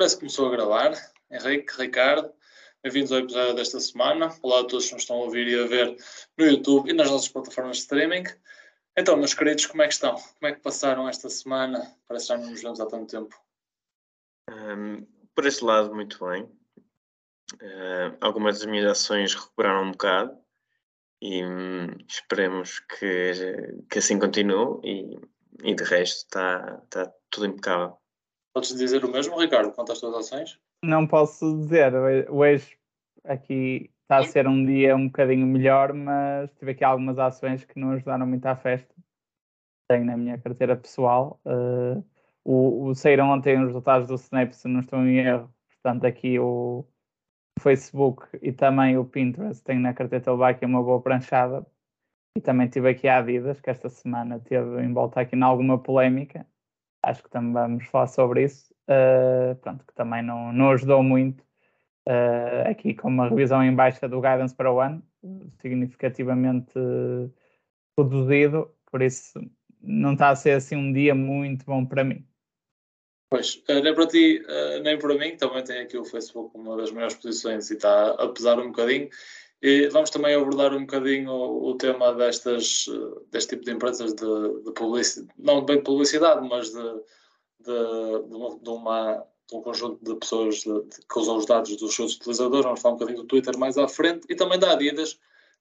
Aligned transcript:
Parece 0.00 0.16
que 0.16 0.20
começou 0.20 0.46
a 0.46 0.50
gravar. 0.50 0.92
Henrique, 1.30 1.74
Ricardo, 1.76 2.32
bem-vindos 2.82 3.12
ao 3.12 3.18
episódio 3.18 3.54
desta 3.54 3.78
semana. 3.78 4.34
Olá 4.40 4.60
a 4.60 4.64
todos 4.64 4.86
que 4.86 4.94
nos 4.94 5.02
estão 5.02 5.16
a 5.16 5.24
ouvir 5.24 5.46
e 5.46 5.62
a 5.62 5.66
ver 5.66 5.94
no 6.38 6.46
YouTube 6.46 6.88
e 6.88 6.94
nas 6.94 7.10
nossas 7.10 7.28
plataformas 7.28 7.76
de 7.76 7.82
streaming. 7.82 8.24
Então, 8.96 9.14
meus 9.18 9.34
queridos, 9.34 9.66
como 9.66 9.82
é 9.82 9.86
que 9.86 9.92
estão? 9.92 10.14
Como 10.14 10.50
é 10.50 10.54
que 10.54 10.62
passaram 10.62 11.06
esta 11.06 11.28
semana? 11.28 11.94
Parece 12.08 12.28
que 12.28 12.32
já 12.32 12.38
não 12.38 12.48
nos 12.50 12.62
vemos 12.62 12.80
há 12.80 12.86
tanto 12.86 13.10
tempo. 13.10 13.36
Um, 14.48 15.06
por 15.34 15.44
este 15.44 15.62
lado, 15.62 15.94
muito 15.94 16.18
bem. 16.26 16.44
Uh, 17.60 18.16
algumas 18.22 18.60
das 18.60 18.66
minhas 18.70 18.90
ações 18.90 19.34
recuperaram 19.34 19.82
um 19.82 19.90
bocado 19.90 20.34
e 21.20 21.44
um, 21.44 21.88
esperemos 22.08 22.78
que, 22.78 23.32
que 23.90 23.98
assim 23.98 24.18
continue 24.18 24.80
e, 24.82 25.20
e 25.62 25.74
de 25.74 25.84
resto 25.84 26.24
está, 26.24 26.80
está 26.86 27.12
tudo 27.28 27.44
impecável. 27.44 27.99
Podes 28.52 28.74
dizer 28.74 29.04
o 29.04 29.10
mesmo, 29.10 29.38
Ricardo, 29.38 29.72
quanto 29.72 29.92
às 29.92 30.00
tuas 30.00 30.14
ações? 30.14 30.58
Não 30.84 31.06
posso 31.06 31.58
dizer. 31.58 31.92
Hoje 32.30 32.76
aqui 33.24 33.90
está 34.02 34.18
a 34.18 34.24
ser 34.24 34.48
um 34.48 34.64
dia 34.64 34.96
um 34.96 35.06
bocadinho 35.06 35.46
melhor, 35.46 35.92
mas 35.92 36.52
tive 36.54 36.72
aqui 36.72 36.82
algumas 36.82 37.18
ações 37.18 37.64
que 37.64 37.78
não 37.78 37.92
ajudaram 37.92 38.26
muito 38.26 38.44
à 38.46 38.56
festa. 38.56 38.92
Tenho 39.88 40.04
na 40.04 40.16
minha 40.16 40.38
carteira 40.38 40.76
pessoal. 40.76 41.40
Uh, 41.44 42.04
o, 42.44 42.86
o, 42.86 42.94
saíram 42.94 43.30
ontem 43.30 43.58
os 43.58 43.66
resultados 43.66 44.08
do 44.08 44.14
Snap, 44.14 44.52
se 44.52 44.66
não 44.66 44.80
estou 44.80 44.98
em 45.00 45.18
erro. 45.18 45.52
Portanto, 45.82 46.04
aqui 46.04 46.38
o, 46.38 46.84
Facebook 47.60 48.26
e 48.42 48.52
também 48.52 48.96
o 48.96 49.04
Pinterest 49.04 49.62
tenho 49.62 49.80
na 49.80 49.92
carteira 49.92 50.48
aqui 50.48 50.64
uma 50.64 50.82
boa 50.82 51.00
pranchada. 51.00 51.64
E 52.36 52.40
também 52.40 52.68
tive 52.68 52.88
aqui 52.88 53.06
a 53.08 53.18
Adidas, 53.18 53.60
que 53.60 53.70
esta 53.70 53.88
semana 53.88 54.40
teve 54.40 54.80
em 54.82 54.92
volta 54.92 55.20
aqui 55.20 55.36
em 55.36 55.42
alguma 55.42 55.78
polémica 55.78 56.46
acho 57.02 57.22
que 57.22 57.30
também 57.30 57.52
vamos 57.52 57.86
falar 57.86 58.06
sobre 58.06 58.44
isso. 58.44 58.72
Uh, 58.88 59.54
pronto, 59.56 59.84
que 59.86 59.94
também 59.94 60.22
não, 60.22 60.52
não 60.52 60.70
ajudou 60.70 61.02
muito 61.02 61.40
uh, 62.08 62.68
aqui 62.68 62.94
com 62.94 63.08
uma 63.08 63.28
revisão 63.28 63.62
em 63.62 63.74
baixa 63.74 64.08
do 64.08 64.20
guidance 64.20 64.54
para 64.54 64.72
o 64.72 64.80
ano, 64.80 65.02
significativamente 65.60 66.72
reduzido, 67.96 68.74
por 68.90 69.02
isso 69.02 69.40
não 69.80 70.14
está 70.14 70.30
a 70.30 70.36
ser 70.36 70.52
assim 70.52 70.76
um 70.76 70.92
dia 70.92 71.14
muito 71.14 71.64
bom 71.64 71.84
para 71.84 72.02
mim. 72.02 72.26
Pois, 73.30 73.62
nem 73.68 73.94
para 73.94 74.06
ti, 74.08 74.42
nem 74.82 74.98
para 74.98 75.14
mim, 75.14 75.36
também 75.36 75.62
tem 75.62 75.80
aqui 75.82 75.96
o 75.96 76.04
Facebook 76.04 76.50
uma 76.56 76.76
das 76.76 76.90
maiores 76.90 77.14
posições 77.14 77.70
e 77.70 77.74
está 77.74 78.10
a 78.10 78.28
pesar 78.28 78.58
um 78.58 78.72
bocadinho. 78.72 79.08
E 79.62 79.88
vamos 79.88 80.08
também 80.08 80.34
abordar 80.34 80.74
um 80.74 80.80
bocadinho 80.80 81.30
o, 81.32 81.74
tema 81.76 82.14
destas, 82.14 82.86
deste 83.30 83.50
tipo 83.50 83.64
de 83.64 83.72
empresas 83.72 84.14
de, 84.14 84.62
de 84.64 84.72
publicidade, 84.72 85.28
não 85.38 85.62
bem 85.62 85.82
publicidade, 85.82 86.48
mas 86.48 86.70
de, 86.70 86.82
de, 87.60 88.28
de, 88.28 88.34
uma, 88.34 88.58
de, 88.58 88.70
uma, 88.70 89.26
de 89.48 89.56
um 89.56 89.60
conjunto 89.60 90.02
de 90.02 90.18
pessoas 90.18 90.62
que 90.62 91.18
usam 91.18 91.36
os 91.36 91.44
dados 91.44 91.76
dos 91.76 91.94
seus 91.94 92.16
utilizadores. 92.16 92.64
Vamos 92.64 92.80
falar 92.80 92.94
um 92.94 92.98
bocadinho 92.98 93.22
do 93.22 93.28
Twitter 93.28 93.58
mais 93.58 93.76
à 93.76 93.86
frente 93.86 94.26
e 94.30 94.34
também 94.34 94.58
da 94.58 94.72
Adidas, 94.72 95.18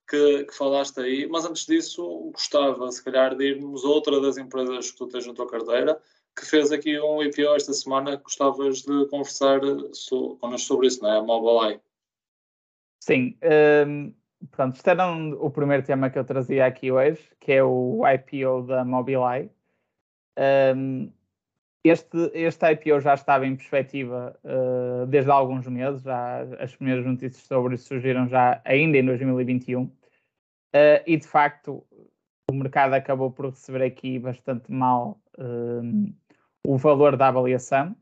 que, 0.09 0.45
que, 0.45 0.55
falaste 0.55 0.99
aí. 1.01 1.27
Mas 1.27 1.45
antes 1.45 1.65
disso, 1.65 2.31
gostava, 2.33 2.89
se 2.93 3.03
calhar, 3.03 3.35
de 3.35 3.45
irmos 3.45 3.83
a 3.83 3.89
outra 3.89 4.21
das 4.21 4.37
empresas 4.37 4.91
que 4.91 4.97
tu 4.97 5.07
tens 5.07 5.27
na 5.27 5.33
tua 5.33 5.47
carteira, 5.47 6.01
que 6.37 6.45
fez 6.45 6.71
aqui 6.71 6.97
um 7.01 7.21
IPO 7.21 7.53
esta 7.53 7.73
semana. 7.73 8.15
Gostavas 8.15 8.81
de 8.81 9.05
conversar 9.07 9.59
so, 9.91 10.37
connosco 10.37 10.67
sobre 10.67 10.87
isso, 10.87 11.03
não 11.03 11.11
é? 11.11 11.17
A 11.17 11.21
Mobileye. 11.21 11.81
Sim, 13.09 13.35
um, 13.87 14.13
pronto, 14.51 14.75
este 14.75 14.87
era 14.87 15.11
um, 15.11 15.31
o 15.43 15.49
primeiro 15.49 15.81
tema 15.81 16.11
que 16.11 16.19
eu 16.19 16.23
trazia 16.23 16.67
aqui 16.67 16.91
hoje, 16.91 17.19
que 17.39 17.53
é 17.53 17.63
o 17.63 18.03
IPO 18.07 18.67
da 18.67 18.85
Mobileye. 18.85 19.49
Um, 20.37 21.11
este, 21.83 22.29
este 22.35 22.71
IPO 22.71 22.99
já 22.99 23.15
estava 23.15 23.47
em 23.47 23.55
perspectiva 23.55 24.39
uh, 24.43 25.07
desde 25.07 25.31
há 25.31 25.33
alguns 25.33 25.67
meses, 25.67 26.03
já, 26.03 26.41
as 26.59 26.75
primeiras 26.75 27.03
notícias 27.03 27.47
sobre 27.47 27.73
isso 27.73 27.87
surgiram 27.87 28.27
já 28.27 28.61
ainda 28.63 28.99
em 28.99 29.05
2021, 29.05 29.85
uh, 29.85 29.91
e 31.07 31.17
de 31.17 31.25
facto 31.25 31.83
o 32.51 32.53
mercado 32.53 32.93
acabou 32.93 33.31
por 33.31 33.47
receber 33.47 33.81
aqui 33.81 34.19
bastante 34.19 34.71
mal 34.71 35.19
uh, 35.39 36.13
o 36.63 36.77
valor 36.77 37.17
da 37.17 37.29
avaliação. 37.29 37.95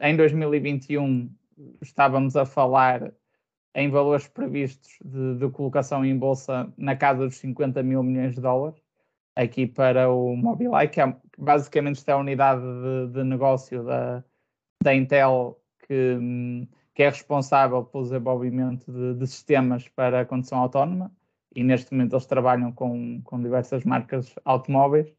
Em 0.00 0.14
2021 0.16 1.34
estávamos 1.82 2.36
a 2.36 2.44
falar 2.44 3.12
em 3.76 3.90
valores 3.90 4.26
previstos 4.26 4.98
de, 5.04 5.34
de, 5.36 5.50
colocação 5.50 6.02
em 6.02 6.16
bolsa 6.18 6.72
na 6.78 6.96
casa 6.96 7.26
dos 7.26 7.36
50 7.36 7.82
mil 7.82 8.02
milhões 8.02 8.34
de 8.34 8.40
dólares, 8.40 8.82
aqui 9.36 9.66
para 9.66 10.10
o 10.10 10.34
Mobileye, 10.34 10.88
que 10.88 10.98
é, 10.98 11.14
basicamente 11.36 12.02
é 12.06 12.12
a 12.12 12.16
unidade 12.16 12.62
de, 12.62 13.12
de 13.12 13.22
negócio 13.22 13.84
da, 13.84 14.24
da 14.82 14.94
Intel 14.94 15.60
que, 15.86 16.66
que, 16.94 17.02
é 17.02 17.10
responsável 17.10 17.84
pelo 17.84 18.04
desenvolvimento 18.04 18.90
de, 18.90 19.14
de, 19.18 19.26
sistemas 19.26 19.86
para 19.88 20.22
a 20.22 20.24
condução 20.24 20.58
autónoma 20.58 21.12
e 21.54 21.62
neste 21.62 21.92
momento 21.92 22.14
eles 22.14 22.24
trabalham 22.24 22.72
com, 22.72 23.20
com 23.22 23.38
diversas 23.42 23.84
marcas 23.84 24.34
automóveis. 24.42 25.12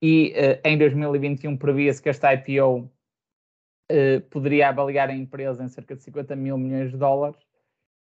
E 0.00 0.32
uh, 0.32 0.66
em 0.66 0.78
2021 0.78 1.58
previa-se 1.58 2.02
que 2.02 2.08
esta 2.08 2.32
IPO 2.34 2.90
eh, 3.88 4.20
poderia 4.30 4.70
avaliar 4.70 5.10
a 5.10 5.14
empresa 5.14 5.62
em 5.62 5.68
cerca 5.68 5.94
de 5.94 6.02
50 6.02 6.34
mil 6.34 6.56
milhões 6.58 6.90
de 6.90 6.96
dólares 6.96 7.38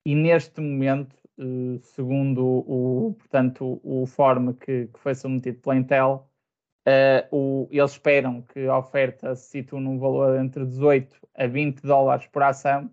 e 0.08 0.16
neste 0.16 0.62
momento, 0.62 1.18
eh, 1.38 1.80
segundo 1.82 2.42
o, 2.42 3.14
portanto, 3.20 3.82
o 3.84 4.06
form 4.06 4.54
que, 4.54 4.88
que 4.88 5.00
foi 5.02 5.14
submetido 5.14 5.60
pela 5.60 5.76
Intel, 5.76 6.30
uh, 6.88 7.36
o, 7.36 7.68
eles 7.70 7.92
esperam 7.92 8.42
que 8.42 8.68
a 8.68 8.78
oferta 8.78 9.36
se 9.36 9.50
situe 9.50 9.82
num 9.82 10.00
valor 10.00 10.40
entre 10.40 10.66
18 10.66 11.14
a 11.36 11.46
20 11.46 11.82
dólares 11.82 12.26
por 12.28 12.42
ação, 12.42 12.90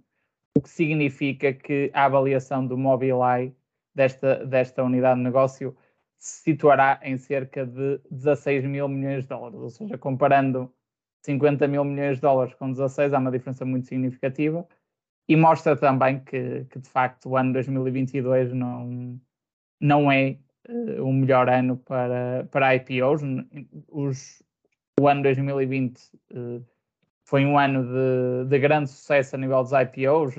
o 0.58 0.60
que 0.60 0.68
significa 0.68 1.52
que 1.52 1.88
a 1.94 2.06
avaliação 2.06 2.66
do 2.66 2.76
Mobileye 2.76 3.54
desta, 3.94 4.44
desta 4.44 4.82
unidade 4.82 5.20
de 5.20 5.24
negócio 5.24 5.76
se 6.18 6.42
situará 6.42 6.98
em 7.00 7.16
cerca 7.16 7.64
de 7.64 8.00
16 8.10 8.64
mil 8.64 8.88
milhões 8.88 9.22
de 9.22 9.28
dólares, 9.28 9.60
ou 9.60 9.70
seja, 9.70 9.96
comparando 9.96 10.68
50 11.22 11.68
mil 11.68 11.84
milhões 11.84 12.16
de 12.16 12.22
dólares 12.22 12.54
com 12.54 12.72
16, 12.72 13.14
há 13.14 13.18
uma 13.20 13.30
diferença 13.30 13.64
muito 13.64 13.86
significativa 13.86 14.66
e 15.28 15.36
mostra 15.36 15.76
também 15.76 16.20
que, 16.20 16.64
que 16.70 16.78
de 16.78 16.88
facto 16.88 17.30
o 17.30 17.36
ano 17.36 17.52
2022 17.54 18.52
não, 18.52 19.18
não 19.80 20.12
é 20.12 20.38
uh, 20.68 21.02
o 21.02 21.12
melhor 21.12 21.48
ano 21.48 21.76
para, 21.78 22.46
para 22.50 22.74
IPOs. 22.76 23.22
Os, 23.88 24.42
o 25.00 25.08
ano 25.08 25.22
2020 25.22 25.98
uh, 25.98 26.02
eh, 26.30 26.60
foi 27.24 27.44
um 27.44 27.58
ano 27.58 27.84
de, 27.84 28.50
de, 28.50 28.58
grande 28.58 28.90
sucesso 28.90 29.34
a 29.34 29.38
nível 29.38 29.62
dos 29.62 29.72
IPOs. 29.72 30.34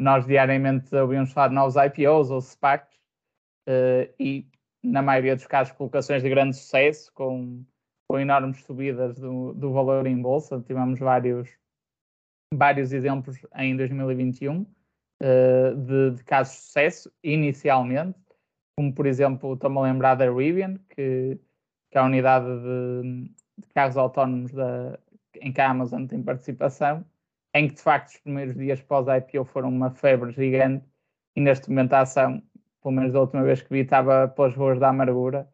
nós 0.00 0.26
diariamente 0.26 0.94
ouvimos 0.94 1.32
falar 1.32 1.48
de 1.48 1.54
novos 1.54 1.76
IPOs 1.76 2.30
ou 2.30 2.40
SPACs 2.40 2.96
uh, 3.68 4.12
e, 4.18 4.46
na 4.82 5.02
maioria 5.02 5.36
dos 5.36 5.46
casos, 5.46 5.72
colocações 5.72 6.22
de 6.22 6.28
grande 6.28 6.56
sucesso 6.56 7.12
com, 7.14 7.64
com 8.08 8.18
enormes 8.18 8.64
subidas 8.64 9.14
do, 9.18 9.54
do 9.54 9.72
valor 9.72 10.06
em 10.06 10.20
bolsa. 10.20 10.60
Tivemos 10.66 10.98
vários 10.98 11.48
vários 12.54 12.92
exemplos 12.92 13.36
em 13.56 13.76
2021 13.76 14.60
uh, 14.60 14.66
eh, 15.20 15.74
de, 15.74 16.10
de, 16.16 16.24
casos 16.24 16.54
de 16.54 16.60
sucesso, 16.62 17.12
inicialmente, 17.22 18.18
como 18.76 18.94
por 18.94 19.06
exemplo, 19.06 19.54
estou-me 19.54 19.78
a 19.78 19.82
lembrar 19.82 20.14
da 20.14 20.30
Rivian, 20.30 20.76
que, 20.90 21.38
que 21.90 21.98
é 21.98 22.00
a 22.00 22.04
unidade 22.04 22.46
de, 22.46 23.24
de 23.58 23.68
carros 23.74 23.96
autónomos 23.96 24.52
da, 24.52 24.98
em 25.40 25.52
que 25.52 25.60
a 25.60 25.70
Amazon 25.70 26.06
tem 26.06 26.22
participação, 26.22 27.04
em 27.54 27.68
que 27.68 27.74
de 27.74 27.82
facto 27.82 28.08
os 28.08 28.18
primeiros 28.18 28.54
dias 28.54 28.80
pós 28.80 29.08
a 29.08 29.18
IPO 29.18 29.44
foram 29.44 29.68
uma 29.68 29.90
febre 29.90 30.32
gigante 30.32 30.84
e 31.34 31.40
neste 31.40 31.68
momento 31.68 31.92
a 31.94 32.00
ação, 32.00 32.42
pelo 32.82 32.94
menos 32.94 33.12
da 33.12 33.20
última 33.20 33.42
vez 33.42 33.62
que 33.62 33.70
vi, 33.70 33.80
estava 33.80 34.28
pelas 34.28 34.54
ruas 34.54 34.78
da 34.78 34.88
amargura, 34.88 35.48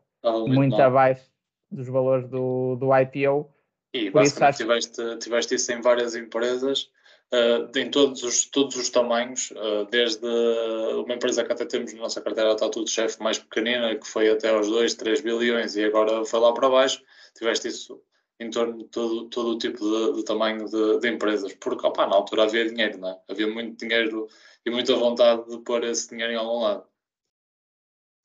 muito 0.47 0.77
mal. 0.77 0.87
abaixo 0.87 1.31
dos 1.71 1.89
valores 1.89 2.29
do, 2.29 2.77
do 2.77 2.91
IPO 2.97 3.54
e 3.95 4.11
Por 4.11 4.23
basicamente 4.23 4.57
tiveste, 4.57 5.19
tiveste 5.19 5.55
isso 5.55 5.73
em 5.73 5.81
várias 5.81 6.17
empresas, 6.17 6.91
uh, 7.33 7.79
em 7.79 7.89
todos 7.89 8.25
os, 8.25 8.45
todos 8.47 8.77
os 8.77 8.91
tamanhos, 8.91 9.53
uh, 9.53 9.85
desde 9.89 10.27
uma 10.27 11.15
empresa 11.15 11.45
que 11.45 11.53
até 11.53 11.65
temos 11.65 11.95
na 11.95 12.01
nossa 12.01 12.21
carteira, 12.21 12.53
está 12.53 12.69
tudo 12.69 12.91
chefe 12.91 13.23
mais 13.23 13.39
pequenina, 13.39 13.95
que 13.95 14.07
foi 14.07 14.29
até 14.29 14.51
aos 14.51 14.69
2, 14.69 14.95
3 14.95 15.21
bilhões 15.21 15.77
e 15.77 15.85
agora 15.85 16.25
foi 16.25 16.41
lá 16.41 16.53
para 16.53 16.69
baixo, 16.69 17.01
tiveste 17.39 17.69
isso 17.69 18.03
em 18.41 18.51
torno 18.51 18.79
de 18.79 18.85
todo, 18.87 19.29
todo 19.29 19.51
o 19.53 19.59
tipo 19.59 19.79
de, 19.79 20.17
de 20.17 20.25
tamanho 20.25 20.65
de, 20.65 20.99
de, 20.99 21.09
empresas, 21.09 21.55
porque 21.55 21.87
opa, 21.87 22.05
na 22.05 22.17
altura 22.17 22.43
havia 22.43 22.69
dinheiro, 22.69 22.99
não 22.99 23.11
é? 23.11 23.21
havia 23.31 23.47
muito 23.47 23.79
dinheiro 23.79 24.27
e 24.67 24.71
muita 24.71 24.97
vontade 24.97 25.49
de 25.49 25.59
pôr 25.59 25.85
esse 25.85 26.11
dinheiro 26.11 26.33
em 26.33 26.37
algum 26.37 26.63
lado. 26.63 26.85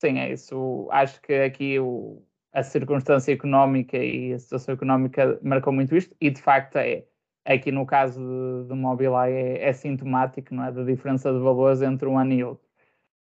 Sim, 0.01 0.17
é 0.17 0.31
isso. 0.31 0.87
Acho 0.91 1.21
que 1.21 1.33
aqui 1.33 1.77
o, 1.79 2.25
a 2.53 2.63
circunstância 2.63 3.31
económica 3.31 3.97
e 3.97 4.33
a 4.33 4.39
situação 4.39 4.73
económica 4.73 5.39
marcou 5.41 5.71
muito 5.73 5.95
isto, 5.95 6.15
e 6.19 6.29
de 6.29 6.41
facto 6.41 6.77
é. 6.77 7.05
Aqui 7.45 7.71
no 7.71 7.85
caso 7.85 8.19
do 8.67 8.75
Mobileye 8.75 9.33
é, 9.33 9.69
é, 9.69 9.73
sintomático 9.73 10.53
não 10.53 10.65
é, 10.65 10.71
da 10.71 10.83
diferença 10.83 11.31
de 11.31 11.39
valores 11.39 11.81
entre 11.81 12.07
um 12.07 12.17
ano 12.17 12.33
e 12.33 12.43
outro. 12.43 12.67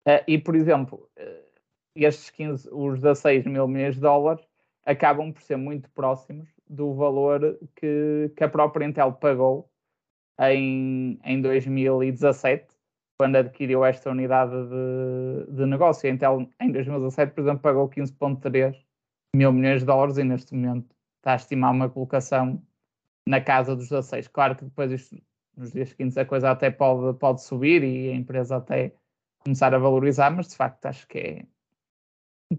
Uh, 0.07 0.23
e, 0.27 0.39
por 0.39 0.57
exemplo, 0.57 1.09
uh, 1.19 1.51
estes 1.95 2.31
15, 2.31 2.69
os 2.73 3.01
16 3.01 3.47
mil 3.47 3.69
milhões 3.69 3.95
de 3.95 4.01
dólares 4.01 4.45
acabam 4.85 5.33
por 5.33 5.43
ser 5.43 5.57
muito 5.57 5.91
próximos 5.91 6.49
do 6.69 6.95
valor 6.95 7.59
que, 7.77 8.33
que 8.37 8.45
a 8.45 8.49
própria 8.49 8.85
Intel 8.85 9.13
pagou 9.13 9.71
em, 10.41 11.19
em 11.25 11.41
2017, 11.41 12.67
quando 13.19 13.37
adquiriu 13.37 13.85
esta 13.85 14.11
unidade 14.11 14.53
de, 14.53 15.53
de 15.55 15.67
negócio. 15.67 16.09
A 16.09 16.13
Intel, 16.13 16.49
em 16.61 16.73
2017, 16.73 17.33
por 17.33 17.41
exemplo, 17.43 17.61
pagou 17.61 17.89
15,3 17.89 18.77
mil 19.35 19.53
milhões 19.53 19.81
de 19.81 19.87
dólares 19.87 20.19
e 20.19 20.25
neste 20.25 20.55
momento 20.55 20.95
está 21.19 21.33
a 21.33 21.37
estimar 21.37 21.73
uma 21.73 21.89
colocação 21.89 22.63
na 23.29 23.41
casa 23.41 23.77
dos 23.77 23.89
16. 23.89 24.29
Claro 24.29 24.57
que 24.57 24.65
depois 24.65 24.91
isto, 24.91 25.17
nos 25.57 25.73
dias 25.73 25.91
seguintes 25.91 26.17
a 26.17 26.25
coisa 26.25 26.51
até 26.51 26.71
pode, 26.71 27.19
pode 27.19 27.43
subir 27.43 27.83
e 27.85 28.11
a 28.11 28.15
empresa 28.15 28.57
até 28.57 28.95
começar 29.41 29.75
a 29.75 29.79
valorizar, 29.79 30.31
mas 30.31 30.49
de 30.49 30.57
facto 30.57 30.87
acho 30.87 31.07
que 31.07 31.19
é, 31.19 31.47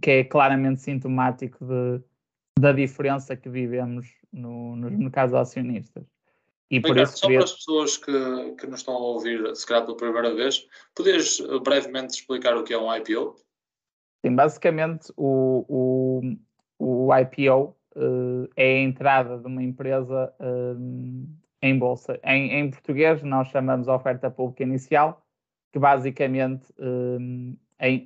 que 0.02 0.12
é 0.12 0.24
claramente 0.24 0.82
sintomático 0.82 1.66
de, 1.66 2.02
da 2.60 2.72
diferença 2.72 3.36
que 3.36 3.50
vivemos 3.50 4.08
no, 4.32 4.76
nos 4.76 4.92
mercados 4.92 5.34
acionistas. 5.34 6.06
E 6.70 6.80
por 6.80 6.98
isso 6.98 7.18
só 7.18 7.28
queria... 7.28 7.40
para 7.40 7.46
as 7.46 7.54
pessoas 7.54 7.98
que, 7.98 8.56
que 8.58 8.68
nos 8.68 8.80
estão 8.80 8.94
a 8.94 9.00
ouvir, 9.00 9.54
se 9.56 9.68
calhar 9.68 9.84
pela 9.86 9.98
primeira 9.98 10.34
vez, 10.34 10.66
podias 10.96 11.42
brevemente 11.62 12.14
explicar 12.14 12.56
o 12.56 12.64
que 12.64 12.74
é 12.74 12.78
um 12.78 12.94
IPO? 12.96 13.36
Sim, 14.26 14.36
basicamente 14.36 15.12
o, 15.18 15.66
o, 15.68 16.22
o 16.82 17.16
IPO 17.16 17.76
uh, 17.96 18.50
é 18.56 18.78
a 18.78 18.82
entrada 18.82 19.38
de 19.38 19.48
uma 19.48 19.62
empresa 19.62 20.34
uh, 20.40 21.28
em 21.62 21.78
bolsa. 21.78 22.20
Em, 22.24 22.52
em, 22.54 22.70
português 22.72 23.22
nós 23.22 23.50
chamamos 23.50 23.88
oferta 23.88 24.32
pública 24.32 24.64
inicial, 24.64 25.24
que 25.72 25.80
basicamente 25.80 26.66
é, 27.80 28.02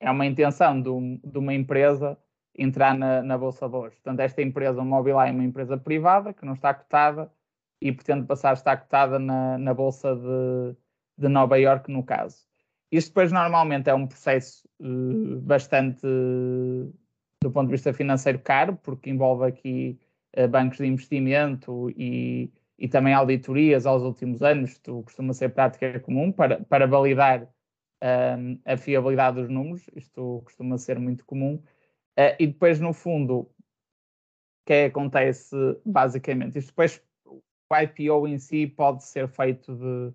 é 0.00 0.10
uma 0.10 0.26
intenção 0.26 0.82
de, 0.82 0.90
um, 0.90 1.18
de 1.24 1.38
uma 1.38 1.54
empresa 1.54 2.18
entrar 2.56 2.94
na, 2.94 3.22
na 3.22 3.38
Bolsa 3.38 3.66
de 3.66 3.72
Valores. 3.72 3.94
Portanto, 3.94 4.20
esta 4.20 4.42
empresa, 4.42 4.82
o 4.82 4.84
Mobileye, 4.84 5.30
é 5.30 5.32
uma 5.32 5.44
empresa 5.44 5.78
privada 5.78 6.34
que 6.34 6.44
não 6.44 6.54
está 6.54 6.74
cotada 6.74 7.32
e 7.80 7.92
pretende 7.92 8.26
passar 8.26 8.50
a 8.50 8.54
estar 8.54 8.76
cotada 8.76 9.18
na, 9.18 9.56
na 9.56 9.72
Bolsa 9.72 10.14
de, 10.16 10.76
de 11.16 11.28
Nova 11.28 11.58
Iorque, 11.58 11.90
no 11.90 12.02
caso. 12.02 12.48
Isto 12.90 13.10
depois 13.10 13.30
normalmente 13.30 13.88
é 13.88 13.94
um 13.94 14.06
processo 14.06 14.68
uh, 14.80 15.40
bastante, 15.40 16.04
uh, 16.04 16.92
do 17.42 17.50
ponto 17.50 17.66
de 17.66 17.72
vista 17.72 17.92
financeiro, 17.92 18.38
caro, 18.38 18.76
porque 18.82 19.10
envolve 19.10 19.46
aqui 19.46 19.98
uh, 20.36 20.48
bancos 20.48 20.78
de 20.78 20.86
investimento 20.86 21.90
e, 21.96 22.52
e 22.78 22.88
também 22.88 23.14
auditorias 23.14 23.86
aos 23.86 24.02
últimos 24.02 24.42
anos, 24.42 24.72
isto 24.72 25.02
costuma 25.02 25.32
ser 25.32 25.50
prática 25.50 26.00
comum, 26.00 26.32
para, 26.32 26.64
para 26.64 26.86
validar 26.86 27.48
a 28.64 28.76
fiabilidade 28.76 29.40
dos 29.40 29.50
números, 29.50 29.84
isto 29.94 30.40
costuma 30.44 30.78
ser 30.78 30.98
muito 30.98 31.24
comum. 31.24 31.56
Uh, 32.18 32.34
e 32.38 32.46
depois, 32.46 32.80
no 32.80 32.92
fundo, 32.92 33.40
o 33.40 33.50
que 34.66 34.72
é 34.72 34.84
acontece 34.86 35.56
basicamente? 35.84 36.58
Isto 36.58 36.68
depois, 36.68 37.02
o 37.24 37.40
IPO 37.76 38.28
em 38.28 38.38
si 38.38 38.66
pode 38.66 39.04
ser 39.04 39.28
feito 39.28 39.74
de, 39.74 40.14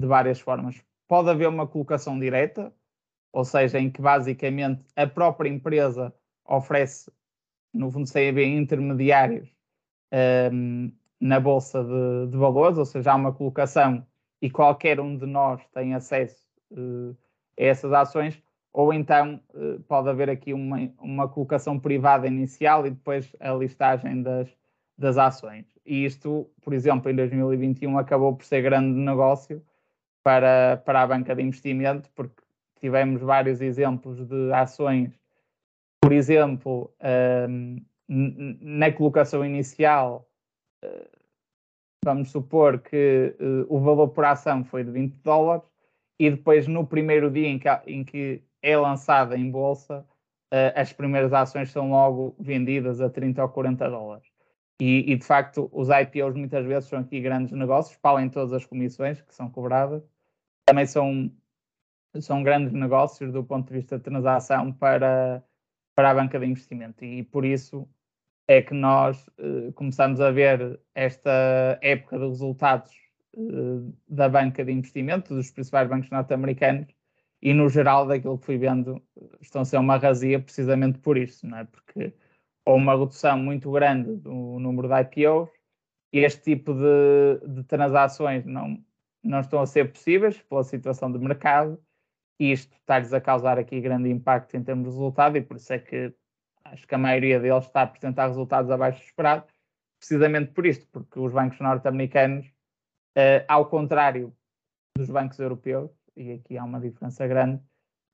de 0.00 0.06
várias 0.06 0.40
formas. 0.40 0.82
Pode 1.08 1.30
haver 1.30 1.48
uma 1.48 1.66
colocação 1.66 2.18
direta, 2.18 2.72
ou 3.32 3.44
seja, 3.44 3.78
em 3.78 3.90
que 3.90 4.00
basicamente 4.00 4.84
a 4.96 5.06
própria 5.06 5.48
empresa 5.48 6.14
oferece, 6.46 7.10
no 7.72 7.90
fundo, 7.90 8.06
CEB 8.06 8.44
intermediários 8.44 9.48
um, 10.52 10.92
na 11.20 11.40
bolsa 11.40 11.82
de, 11.82 12.30
de, 12.30 12.36
valores, 12.36 12.78
ou 12.78 12.84
seja, 12.84 13.12
há 13.12 13.16
uma 13.16 13.32
colocação 13.32 14.06
e 14.40 14.50
qualquer 14.50 15.00
um 15.00 15.16
de 15.16 15.26
nós 15.26 15.66
tem 15.68 15.94
acesso 15.94 16.46
uh, 16.72 17.16
a 17.58 17.62
essas 17.62 17.92
ações, 17.92 18.42
ou 18.72 18.92
então 18.92 19.40
eh, 19.54 19.78
pode 19.86 20.08
haver 20.08 20.28
aqui 20.28 20.52
uma, 20.52 20.90
uma 20.98 21.28
colocação 21.28 21.78
privada 21.78 22.26
inicial 22.26 22.84
e 22.84 22.90
depois 22.90 23.32
a 23.38 23.52
listagem 23.52 24.20
das, 24.20 24.48
das 24.98 25.16
ações. 25.16 25.64
E 25.86 26.04
isto, 26.04 26.50
por 26.60 26.74
exemplo, 26.74 27.08
em 27.08 27.14
2021 27.14 27.96
acabou 27.96 28.34
por 28.34 28.44
ser 28.44 28.62
grande 28.62 28.98
negócio 28.98 29.62
para, 30.24 30.82
para 30.84 31.02
a 31.02 31.06
banca 31.06 31.36
de 31.36 31.42
investimento, 31.42 32.10
porque 32.16 32.42
tivemos 32.80 33.22
vários 33.22 33.60
exemplos 33.60 34.26
de 34.26 34.52
ações, 34.52 35.12
por 36.04 36.12
exemplo, 36.12 36.94
na 38.06 38.92
colocação 38.92 39.44
inicial, 39.44 40.28
uh, 40.84 41.08
vamos 42.04 42.30
supor 42.30 42.78
que 42.80 43.34
uh, 43.40 43.74
o 43.74 43.80
valor 43.80 44.08
por 44.08 44.24
ação 44.26 44.64
foi 44.64 44.84
de 44.84 44.90
20 44.90 45.14
dólares, 45.22 45.64
e 46.18 46.30
depois 46.30 46.68
no 46.68 46.86
primeiro 46.86 47.30
dia 47.30 47.48
em 47.48 47.58
que, 47.58 47.68
em 47.86 48.04
que 48.04 48.42
é 48.62 48.76
lançada 48.76 49.36
em 49.36 49.50
bolsa, 49.50 50.06
uh, 50.52 50.72
as 50.76 50.92
primeiras 50.92 51.32
ações 51.32 51.70
são 51.70 51.90
logo 51.90 52.36
vendidas 52.38 53.00
a 53.00 53.08
30 53.08 53.42
ou 53.42 53.48
40 53.48 53.88
dólares. 53.88 54.28
E, 54.80 55.10
e, 55.10 55.16
de 55.16 55.24
facto, 55.24 55.70
os 55.72 55.88
IPOs 55.88 56.34
muitas 56.34 56.66
vezes 56.66 56.88
são 56.88 56.98
aqui 56.98 57.20
grandes 57.20 57.52
negócios, 57.52 57.96
de 57.96 58.30
todas 58.30 58.52
as 58.52 58.66
comissões 58.66 59.22
que 59.22 59.34
são 59.34 59.48
cobradas, 59.48 60.02
também 60.66 60.84
são, 60.84 61.32
são 62.20 62.42
grandes 62.42 62.72
negócios 62.72 63.32
do 63.32 63.42
ponto 63.42 63.68
de 63.68 63.74
vista 63.74 63.96
de 63.96 64.04
transação 64.04 64.72
para, 64.72 65.42
para 65.94 66.10
a 66.10 66.14
banca 66.14 66.38
de 66.38 66.46
investimento. 66.46 67.04
E 67.04 67.22
por 67.22 67.44
isso 67.44 67.88
é 68.48 68.60
que 68.60 68.74
nós 68.74 69.26
uh, 69.38 69.72
começamos 69.74 70.20
a 70.20 70.30
ver 70.30 70.80
esta 70.94 71.78
época 71.80 72.18
de 72.18 72.26
resultados 72.26 72.92
uh, 73.36 73.96
da 74.08 74.28
banca 74.28 74.64
de 74.64 74.72
investimento, 74.72 75.34
dos 75.34 75.50
principais 75.50 75.88
bancos 75.88 76.10
norte-americanos, 76.10 76.88
e 77.40 77.52
no 77.52 77.68
geral 77.68 78.06
daquilo 78.06 78.38
que 78.38 78.46
fui 78.46 78.58
vendo 78.58 79.02
estão 79.40 79.62
a 79.62 79.64
ser 79.64 79.76
uma 79.76 79.98
razia 79.98 80.40
precisamente 80.40 80.98
por 80.98 81.16
isso, 81.16 81.46
não 81.46 81.58
é? 81.58 81.64
Porque 81.64 82.14
ou 82.66 82.76
uma 82.76 82.96
redução 82.96 83.38
muito 83.38 83.70
grande 83.70 84.16
do 84.16 84.58
número 84.58 84.88
de 84.88 85.00
IPOs 85.02 85.50
e 86.12 86.20
este 86.20 86.42
tipo 86.42 86.72
de, 86.72 87.46
de 87.46 87.64
transações 87.64 88.46
não, 88.46 88.82
não 89.22 89.40
estão 89.40 89.60
a 89.60 89.66
ser 89.66 89.92
possíveis 89.92 90.40
pela 90.42 90.64
situação 90.64 91.12
do 91.12 91.20
mercado 91.20 91.78
e 92.38 92.52
isto 92.52 92.74
está-lhes 92.76 93.12
a 93.12 93.20
causar 93.20 93.58
aqui 93.58 93.80
grande 93.80 94.10
impacto 94.10 94.56
em 94.56 94.62
termos 94.62 94.84
de 94.84 94.90
resultado 94.90 95.36
e 95.36 95.42
por 95.42 95.56
isso 95.56 95.72
é 95.72 95.78
que 95.78 96.12
acho 96.64 96.86
que 96.86 96.94
a 96.94 96.98
maioria 96.98 97.38
deles 97.38 97.66
está 97.66 97.80
a 97.80 97.84
apresentar 97.84 98.26
resultados 98.28 98.70
abaixo 98.70 98.98
do 99.00 99.04
esperado, 99.04 99.44
precisamente 99.98 100.52
por 100.52 100.66
isto, 100.66 100.86
porque 100.90 101.18
os 101.18 101.32
bancos 101.32 101.60
norte-americanos, 101.60 102.46
uh, 103.16 103.44
ao 103.48 103.66
contrário 103.66 104.34
dos 104.96 105.10
bancos 105.10 105.38
europeus, 105.38 105.90
e 106.16 106.32
aqui 106.32 106.56
há 106.56 106.64
uma 106.64 106.80
diferença 106.80 107.26
grande, 107.26 107.62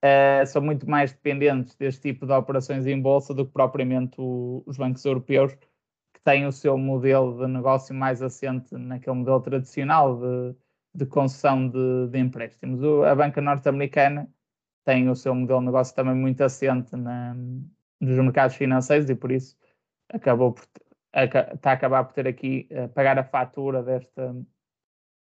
uh, 0.05 0.47
são 0.47 0.63
muito 0.63 0.89
mais 0.89 1.13
dependentes 1.13 1.75
deste 1.77 2.13
tipo 2.13 2.27
de 2.27 2.33
operações 2.33 2.87
em 2.87 3.01
bolsa 3.01 3.33
do 3.33 3.47
que 3.47 3.53
propriamente 3.53 4.21
o, 4.21 4.63
os 4.67 4.77
bancos 4.77 5.05
europeus, 5.05 5.55
que 5.55 6.21
têm 6.25 6.47
o 6.47 6.53
seu 6.53 6.77
modelo 6.77 7.39
de 7.39 7.53
negócio 7.53 7.95
mais 7.95 8.21
assente 8.21 8.75
naquele 8.77 9.17
modelo 9.17 9.41
tradicional 9.41 10.19
de, 10.19 10.57
de 10.95 11.07
concessão 11.07 11.69
de, 11.69 12.09
de 12.09 12.19
empréstimos. 12.19 12.83
O, 12.83 13.05
a 13.05 13.15
banca 13.15 13.41
norte-americana 13.41 14.29
tem 14.85 15.09
o 15.09 15.15
seu 15.15 15.35
modelo 15.35 15.61
de 15.61 15.67
negócio 15.67 15.95
também 15.95 16.15
muito 16.15 16.43
assente 16.43 16.97
na, 16.97 17.35
nos 18.01 18.17
mercados 18.17 18.57
financeiros 18.57 19.09
e 19.09 19.15
por 19.15 19.31
isso 19.31 19.57
acabou 20.09 20.53
por, 20.53 20.65
está 21.15 21.71
a 21.71 21.75
acabar 21.75 22.05
por 22.05 22.15
ter 22.15 22.27
aqui 22.27 22.69
a 22.73 22.89
pagar 22.89 23.19
a 23.19 23.25
fatura 23.25 23.83
desta, 23.83 24.35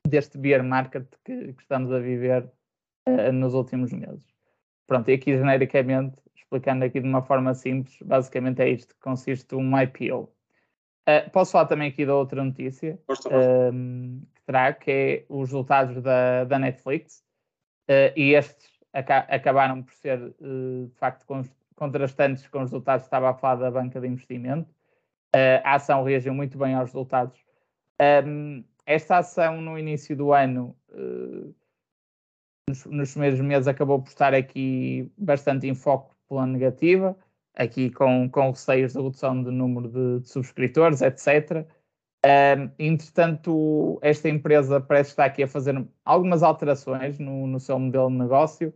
deste 0.06 0.38
bear 0.38 0.62
market 0.62 1.06
que, 1.24 1.52
que 1.52 1.62
estamos 1.62 1.92
a 1.92 1.98
viver 1.98 2.50
uh, 3.08 3.32
nos 3.32 3.54
últimos 3.54 3.92
meses. 3.92 4.24
Pronto, 4.86 5.08
e 5.08 5.14
aqui 5.14 5.36
genericamente, 5.36 6.16
explicando 6.34 6.84
aqui 6.84 7.00
de 7.00 7.08
uma 7.08 7.22
forma 7.22 7.54
simples, 7.54 7.96
basicamente 8.02 8.60
é 8.60 8.68
isto 8.68 8.94
que 8.94 9.00
consiste 9.00 9.54
um 9.54 9.78
IPO. 9.78 10.22
Uh, 10.22 10.30
eh, 11.06 11.28
posso 11.30 11.52
falar 11.52 11.66
também 11.66 11.88
aqui 11.88 12.04
da 12.04 12.14
outra 12.14 12.42
notícia 12.44 12.98
uh, 13.08 14.26
trago, 14.50 14.80
que 14.80 14.90
é 14.90 15.24
os 15.28 15.50
resultados 15.50 16.02
da, 16.02 16.44
da 16.44 16.58
Netflix, 16.58 17.22
uh, 17.88 18.12
e 18.16 18.34
estes 18.34 18.68
aca 18.92 19.18
acabaram 19.20 19.82
por 19.82 19.94
ser, 19.94 20.18
de 20.40 20.90
facto, 20.96 21.24
contrastantes 21.76 22.48
com 22.48 22.58
os 22.58 22.64
resultados 22.64 23.04
que 23.04 23.06
estava 23.06 23.30
a 23.30 23.34
falar 23.34 23.56
da 23.56 23.70
banca 23.70 24.00
de 24.00 24.08
investimento. 24.08 24.68
a 25.62 25.76
ação 25.76 26.02
reagiu 26.02 26.34
muito 26.34 26.58
bem 26.58 26.74
aos 26.74 26.90
resultados. 26.90 27.38
Um, 28.26 28.64
esta 28.84 29.18
ação, 29.18 29.60
no 29.60 29.78
início 29.78 30.16
do 30.16 30.32
ano, 30.32 30.76
nos, 32.68 32.84
nos 32.86 33.10
primeiros 33.12 33.40
meses 33.40 33.68
acabou 33.68 34.02
por 34.02 34.08
estar 34.08 34.34
aqui 34.34 35.10
bastante 35.16 35.68
em 35.68 35.74
foco 35.74 36.16
pela 36.28 36.46
negativa, 36.46 37.16
aqui 37.54 37.90
com, 37.90 38.28
com 38.30 38.50
receios 38.50 38.92
de 38.92 38.98
redução 38.98 39.42
de 39.42 39.50
número 39.50 39.88
de, 39.88 40.20
de 40.20 40.28
subscritores, 40.28 41.02
etc. 41.02 41.66
Um, 42.24 42.70
entretanto, 42.78 43.98
esta 44.02 44.28
empresa 44.28 44.80
parece 44.80 45.10
estar 45.10 45.24
aqui 45.24 45.42
a 45.42 45.48
fazer 45.48 45.74
algumas 46.04 46.42
alterações 46.42 47.18
no, 47.18 47.46
no 47.46 47.58
seu 47.58 47.78
modelo 47.78 48.10
de 48.10 48.16
negócio. 48.16 48.74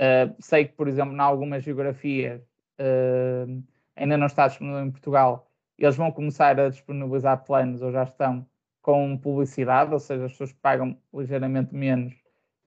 Uh, 0.00 0.34
sei 0.40 0.66
que, 0.66 0.74
por 0.74 0.88
exemplo, 0.88 1.14
em 1.14 1.20
algumas 1.20 1.64
geografias 1.64 2.40
uh, 2.80 3.62
ainda 3.96 4.16
não 4.16 4.26
está 4.26 4.48
disponível 4.48 4.80
em 4.80 4.90
Portugal. 4.90 5.50
Eles 5.78 5.96
vão 5.96 6.12
começar 6.12 6.58
a 6.60 6.68
disponibilizar 6.68 7.44
planos, 7.44 7.82
ou 7.82 7.90
já 7.90 8.04
estão, 8.04 8.46
com 8.80 9.16
publicidade, 9.16 9.92
ou 9.92 9.98
seja, 9.98 10.26
as 10.26 10.32
pessoas 10.32 10.52
pagam 10.52 10.96
ligeiramente 11.12 11.74
menos 11.74 12.14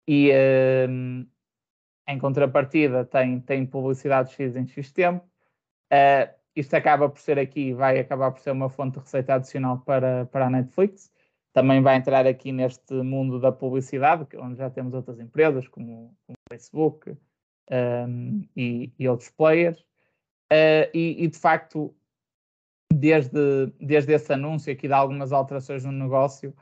e 0.08 0.32
uh, 0.32 1.28
em 2.08 2.20
contrapartida 2.20 3.04
tem, 3.06 3.40
tem 3.40 3.66
publicidade 3.66 4.32
X 4.34 4.56
em 4.56 4.68
X 4.68 4.92
tempo. 4.92 5.26
Uh, 5.92 6.32
isto 6.56 6.74
acaba 6.76 7.10
por 7.10 7.20
ser 7.20 7.40
aqui, 7.40 7.74
vai 7.74 8.00
acabar 8.00 8.32
por 8.32 8.40
ser 8.40 8.52
uma 8.52 8.70
fonte 8.70 8.94
de 8.94 9.00
receita 9.00 9.36
adicional 9.36 9.80
para, 9.80 10.26
para 10.28 10.48
a 10.48 10.50
Netflix. 10.50 11.12
também 11.54 11.82
vai 11.82 11.98
entrar 11.98 12.26
aqui 12.28 12.52
neste 12.52 12.94
mundo 12.94 13.40
da 13.40 13.52
publicidade, 13.52 14.28
onde 14.38 14.58
já 14.58 14.70
temos 14.70 14.94
outras 14.94 15.20
empresas 15.20 15.68
como, 15.68 16.16
o 16.28 16.34
Facebook 16.50 17.16
um, 17.72 18.42
e, 18.56 18.92
e, 18.98 19.08
outros 19.08 19.30
players. 19.30 19.80
Uh, 20.52 20.90
e, 20.94 21.24
e, 21.24 21.28
de 21.28 21.38
facto, 21.38 21.96
desde, 22.94 23.68
desde 23.80 24.14
esse 24.14 24.32
anúncio 24.34 24.72
aqui 24.72 24.88
de 24.88 24.94
algumas 24.94 25.32
alterações 25.32 25.84
no 25.84 25.92
negócio, 25.92 26.56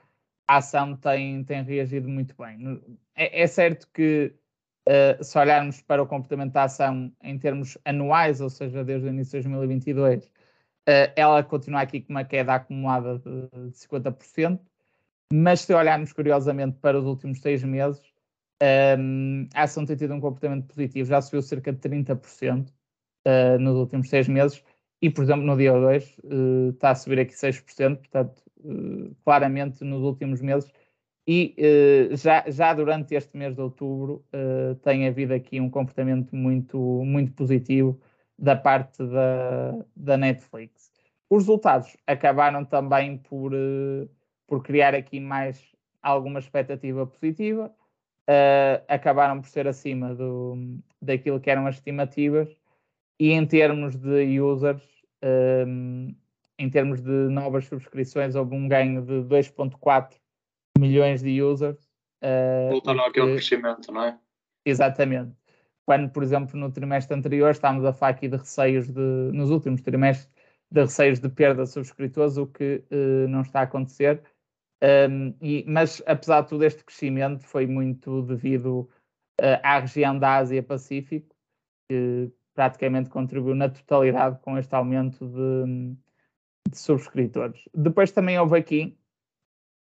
a 0.47 0.57
ação 0.57 0.95
tem, 0.95 1.43
tem 1.43 1.63
reagido 1.63 2.07
muito 2.09 2.35
bem. 2.37 2.81
É, 3.15 3.43
é 3.43 3.47
certo 3.47 3.89
que 3.93 4.33
uh, 4.91 5.23
se 5.23 5.37
olharmos 5.37 5.81
para 5.81 6.03
o 6.03 6.07
comportamento 6.07 6.51
da 6.51 6.63
ação 6.63 7.11
em 7.23 7.39
termos 7.39 7.77
anuais, 7.85 8.41
ou 8.41 8.49
seja, 8.49 8.83
desde 8.83 9.07
o 9.07 9.09
início 9.09 9.41
de 9.41 9.47
2022, 9.47 10.25
uh, 10.25 10.29
ela 11.15 11.43
continua 11.43 11.81
aqui 11.81 12.01
com 12.01 12.13
uma 12.13 12.25
queda 12.25 12.55
acumulada 12.55 13.19
de, 13.19 13.69
de 13.69 13.77
50%, 13.77 14.59
mas 15.33 15.61
se 15.61 15.73
olharmos 15.73 16.11
curiosamente 16.11 16.77
para 16.79 16.99
os 16.99 17.05
últimos 17.05 17.39
seis 17.41 17.63
meses, 17.63 18.01
um, 18.99 19.47
a 19.55 19.63
ação 19.63 19.85
tem 19.85 19.95
tido 19.95 20.13
um 20.13 20.19
comportamento 20.19 20.67
positivo, 20.67 21.07
já 21.07 21.21
subiu 21.21 21.41
cerca 21.41 21.71
de 21.71 21.79
30% 21.79 22.67
uh, 22.67 22.71
eh, 23.25 23.57
nos 23.57 23.75
últimos 23.75 24.09
seis 24.09 24.27
meses, 24.27 24.63
e 25.01 25.09
por 25.09 25.23
exemplo 25.23 25.43
no 25.43 25.57
dia 25.57 25.71
2 25.71 26.17
uh, 26.19 26.69
está 26.69 26.91
a 26.91 26.95
subir 26.95 27.19
aqui 27.19 27.33
6%, 27.33 27.97
portanto, 27.97 28.43
claramente 29.23 29.83
nos 29.83 30.03
últimos 30.03 30.41
meses, 30.41 30.71
e 31.27 31.55
uh, 32.11 32.15
já, 32.15 32.43
já 32.47 32.73
durante 32.73 33.15
este 33.15 33.37
mês 33.37 33.55
de 33.55 33.61
outubro 33.61 34.25
tem 34.83 35.07
havido 35.07 35.33
aqui 35.33 35.59
um 35.59 35.69
comportamento 35.69 36.35
muito, 36.35 36.77
muito 36.77 37.31
positivo 37.33 37.99
da 38.37 38.55
parte 38.55 39.03
da, 39.05 39.85
da 39.95 40.17
Netflix. 40.17 40.91
Os 41.29 41.43
resultados 41.43 41.95
acabaram 42.07 42.65
também 42.65 43.17
por 43.17 43.53
por 44.51 44.61
criar 44.61 44.93
aqui 44.93 45.17
mais 45.17 45.73
alguma 46.03 46.39
expectativa 46.39 47.07
positiva, 47.07 47.73
uh, 48.29 48.83
acabaram 48.85 49.39
por 49.39 49.47
ser 49.47 49.65
acima 49.65 50.13
do, 50.13 50.77
daquilo 51.01 51.39
que 51.39 51.49
eram 51.49 51.65
as 51.67 51.75
estimativas 51.75 52.49
e 53.17 53.31
em 53.31 53.45
termos 53.45 53.95
de 53.95 54.41
users, 54.41 54.83
eh, 55.21 55.63
em 56.59 56.69
termos 56.69 57.01
de 57.01 57.29
novas 57.29 57.65
subscrições, 57.65 58.35
houve 58.35 58.53
um 58.53 58.67
ganho 58.67 59.01
de 59.03 59.21
2.4 59.23 60.19
milhões 60.81 61.21
de 61.21 61.41
users. 61.41 61.89
Uh, 62.23 62.71
Voltaram 62.71 63.05
àquele 63.05 63.33
crescimento, 63.33 63.91
não 63.91 64.03
é? 64.03 64.17
Exatamente. 64.65 65.33
Quando, 65.85 66.09
por 66.09 66.23
exemplo, 66.23 66.59
no 66.59 66.71
trimestre 66.71 67.15
anterior 67.15 67.51
estávamos 67.51 67.85
a 67.85 67.93
falar 67.93 68.11
aqui 68.11 68.27
de 68.27 68.37
receios 68.37 68.87
de, 68.87 69.29
nos 69.33 69.49
últimos 69.49 69.81
trimestres, 69.81 70.29
de 70.71 70.81
receios 70.81 71.19
de 71.19 71.29
perda 71.29 71.63
de 71.63 71.69
subscritores, 71.69 72.37
o 72.37 72.47
que 72.47 72.83
uh, 72.91 73.27
não 73.27 73.41
está 73.41 73.61
a 73.61 73.63
acontecer. 73.63 74.21
Um, 74.83 75.35
e, 75.41 75.63
mas, 75.67 76.01
apesar 76.07 76.41
de 76.41 76.49
tudo, 76.49 76.63
este 76.63 76.83
crescimento 76.83 77.45
foi 77.45 77.67
muito 77.67 78.23
devido 78.23 78.89
uh, 79.39 79.59
à 79.63 79.79
região 79.79 80.17
da 80.17 80.37
Ásia-Pacífico, 80.37 81.35
que 81.89 82.31
praticamente 82.53 83.09
contribuiu 83.09 83.55
na 83.55 83.69
totalidade 83.69 84.39
com 84.41 84.57
este 84.57 84.73
aumento 84.73 85.27
de, 85.27 85.95
de 86.69 86.77
subscritores. 86.77 87.67
Depois 87.73 88.11
também 88.11 88.39
houve 88.39 88.57
aqui 88.57 88.97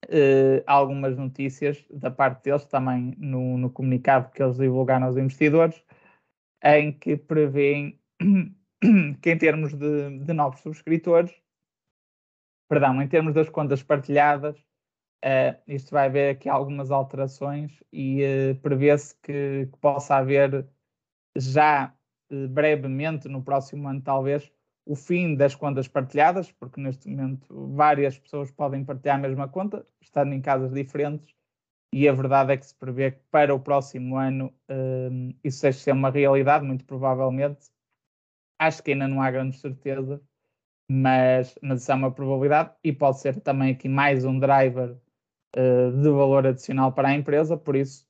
uh, 0.05 0.63
algumas 0.67 1.17
notícias 1.17 1.83
da 1.89 2.11
parte 2.11 2.43
deles, 2.43 2.65
também 2.65 3.15
no, 3.17 3.57
no 3.57 3.69
comunicado 3.69 4.31
que 4.31 4.41
eles 4.41 4.57
divulgaram 4.57 5.07
aos 5.07 5.17
investidores, 5.17 5.83
em 6.63 6.91
que 6.91 7.17
prevêem 7.17 7.99
que 9.21 9.31
em 9.31 9.37
termos 9.37 9.73
de, 9.73 10.19
de 10.19 10.33
novos 10.33 10.61
subscritores, 10.61 11.31
perdão, 12.69 13.01
em 13.01 13.07
termos 13.07 13.33
das 13.33 13.49
contas 13.49 13.83
partilhadas, 13.83 14.57
Uh, 15.23 15.53
isto 15.67 15.91
vai 15.91 16.07
haver 16.07 16.31
aqui 16.35 16.49
algumas 16.49 16.89
alterações 16.89 17.71
e 17.93 18.23
uh, 18.23 18.55
prevê-se 18.55 19.13
que, 19.21 19.67
que, 19.71 19.77
possa 19.77 20.15
haver 20.15 20.67
já 21.37 21.95
brevemente, 22.49 23.27
no 23.27 23.43
próximo 23.43 23.87
ano 23.87 24.01
talvez, 24.01 24.51
o 24.85 24.95
fim 24.95 25.35
das 25.35 25.55
contas 25.55 25.87
partilhadas, 25.87 26.51
porque 26.51 26.81
neste 26.81 27.07
momento 27.09 27.67
várias 27.73 28.17
pessoas 28.17 28.51
podem 28.51 28.83
partilhar 28.83 29.17
a 29.17 29.21
mesma 29.21 29.47
conta, 29.47 29.85
estando 30.01 30.33
em 30.33 30.41
casas 30.41 30.73
diferentes, 30.73 31.35
e 31.93 32.07
a 32.07 32.13
verdade 32.13 32.53
é 32.53 32.57
que 32.57 32.65
se 32.65 32.75
prevê 32.75 33.11
que 33.11 33.21
para 33.29 33.53
o 33.53 33.59
próximo 33.59 34.15
ano 34.15 34.53
isso 35.43 35.59
seja 35.59 35.77
ser 35.77 35.91
uma 35.91 36.09
realidade, 36.09 36.65
muito 36.65 36.85
provavelmente. 36.85 37.69
Acho 38.59 38.81
que 38.81 38.91
ainda 38.91 39.07
não 39.07 39.21
há 39.21 39.29
grande 39.29 39.57
certeza, 39.57 40.21
mas, 40.89 41.57
mas 41.61 41.81
isso 41.81 41.91
é 41.91 41.95
uma 41.95 42.11
probabilidade 42.11 42.73
e 42.83 42.93
pode 42.93 43.19
ser 43.19 43.39
também 43.41 43.71
aqui 43.71 43.89
mais 43.89 44.25
um 44.25 44.39
driver 44.39 44.97
uh, 45.55 46.01
de 46.01 46.09
valor 46.09 46.45
adicional 46.45 46.91
para 46.91 47.09
a 47.09 47.15
empresa, 47.15 47.57
por 47.57 47.75
isso 47.75 48.05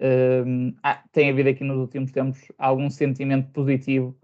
uh, 0.00 1.00
tem 1.12 1.30
havido 1.30 1.48
aqui 1.48 1.64
nos 1.64 1.78
últimos 1.78 2.12
tempos 2.12 2.50
algum 2.58 2.90
sentimento 2.90 3.50
positivo 3.52 4.18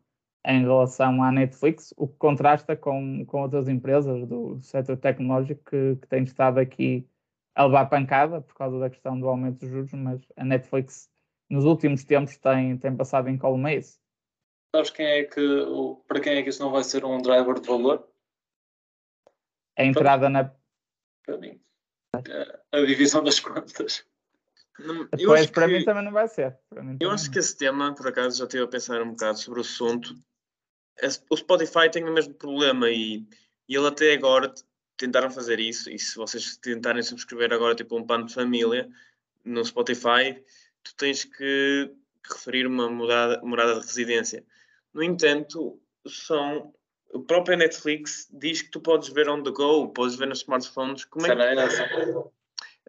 em 0.44 0.62
relação 0.62 1.22
à 1.22 1.30
Netflix, 1.30 1.94
o 1.96 2.08
que 2.08 2.16
contrasta 2.16 2.76
com, 2.76 3.24
com 3.26 3.42
outras 3.42 3.68
empresas 3.68 4.26
do, 4.26 4.56
do 4.56 4.62
setor 4.62 4.96
tecnológico 4.96 5.62
que, 5.64 5.96
que 5.96 6.08
têm 6.08 6.24
estado 6.24 6.58
aqui 6.58 7.08
a 7.54 7.64
levar 7.64 7.86
pancada 7.86 8.40
por 8.40 8.54
causa 8.54 8.78
da 8.78 8.90
questão 8.90 9.18
do 9.18 9.28
aumento 9.28 9.60
dos 9.60 9.68
juros, 9.68 9.92
mas 9.92 10.20
a 10.36 10.44
Netflix 10.44 11.08
nos 11.48 11.64
últimos 11.64 12.04
tempos 12.04 12.36
tem, 12.38 12.76
tem 12.78 12.96
passado 12.96 13.28
em 13.28 13.38
colme 13.38 13.76
isso. 13.76 14.00
Sabes 14.74 14.90
quem 14.90 15.06
é 15.06 15.24
que, 15.24 15.40
para 16.08 16.20
quem 16.20 16.38
é 16.38 16.42
que 16.42 16.48
isso 16.48 16.62
não 16.62 16.72
vai 16.72 16.82
ser 16.82 17.04
um 17.04 17.20
driver 17.20 17.60
de 17.60 17.68
valor? 17.68 18.08
A 19.78 19.84
entrada 19.84 20.28
na. 20.28 20.50
Para 21.24 21.38
mim 21.38 21.60
a 22.72 22.80
divisão 22.80 23.22
das 23.24 23.40
contas. 23.40 24.04
Não, 24.78 25.08
Depois, 25.16 25.50
para 25.50 25.66
que, 25.66 25.78
mim 25.78 25.84
também 25.84 26.04
não 26.04 26.12
vai 26.12 26.28
ser. 26.28 26.58
eu 27.00 27.10
acho 27.10 27.30
que 27.30 27.38
esse 27.38 27.56
tema, 27.56 27.94
por 27.94 28.08
acaso, 28.08 28.38
já 28.38 28.44
estive 28.44 28.64
a 28.64 28.68
pensar 28.68 29.02
um 29.02 29.10
bocado 29.10 29.38
sobre 29.38 29.60
o 29.60 29.62
assunto. 29.62 30.14
O 31.30 31.36
Spotify 31.36 31.90
tem 31.90 32.04
o 32.04 32.12
mesmo 32.12 32.34
problema 32.34 32.90
e, 32.90 33.24
e 33.68 33.74
ele 33.76 33.86
até 33.86 34.12
agora 34.12 34.52
tentaram 34.96 35.30
fazer 35.30 35.58
isso. 35.58 35.90
E 35.90 35.98
se 35.98 36.16
vocês 36.16 36.56
tentarem 36.56 37.02
subscrever 37.02 37.52
agora 37.52 37.74
tipo 37.74 37.96
um 37.96 38.06
plano 38.06 38.26
de 38.26 38.34
família 38.34 38.88
no 39.44 39.64
Spotify, 39.64 40.42
tu 40.82 40.94
tens 40.96 41.24
que 41.24 41.90
referir 42.30 42.66
uma 42.66 42.88
morada, 42.88 43.40
morada 43.42 43.80
de 43.80 43.86
residência. 43.86 44.44
No 44.92 45.02
entanto, 45.02 45.80
são 46.06 46.72
o 47.12 47.20
próprio 47.20 47.58
Netflix 47.58 48.28
diz 48.32 48.62
que 48.62 48.70
tu 48.70 48.80
podes 48.80 49.10
ver 49.10 49.28
on 49.28 49.42
the 49.42 49.50
go, 49.50 49.88
podes 49.88 50.16
ver 50.16 50.26
nos 50.26 50.40
smartphones. 50.40 51.04
Como 51.04 51.26
é 51.26 51.28
que... 51.30 51.34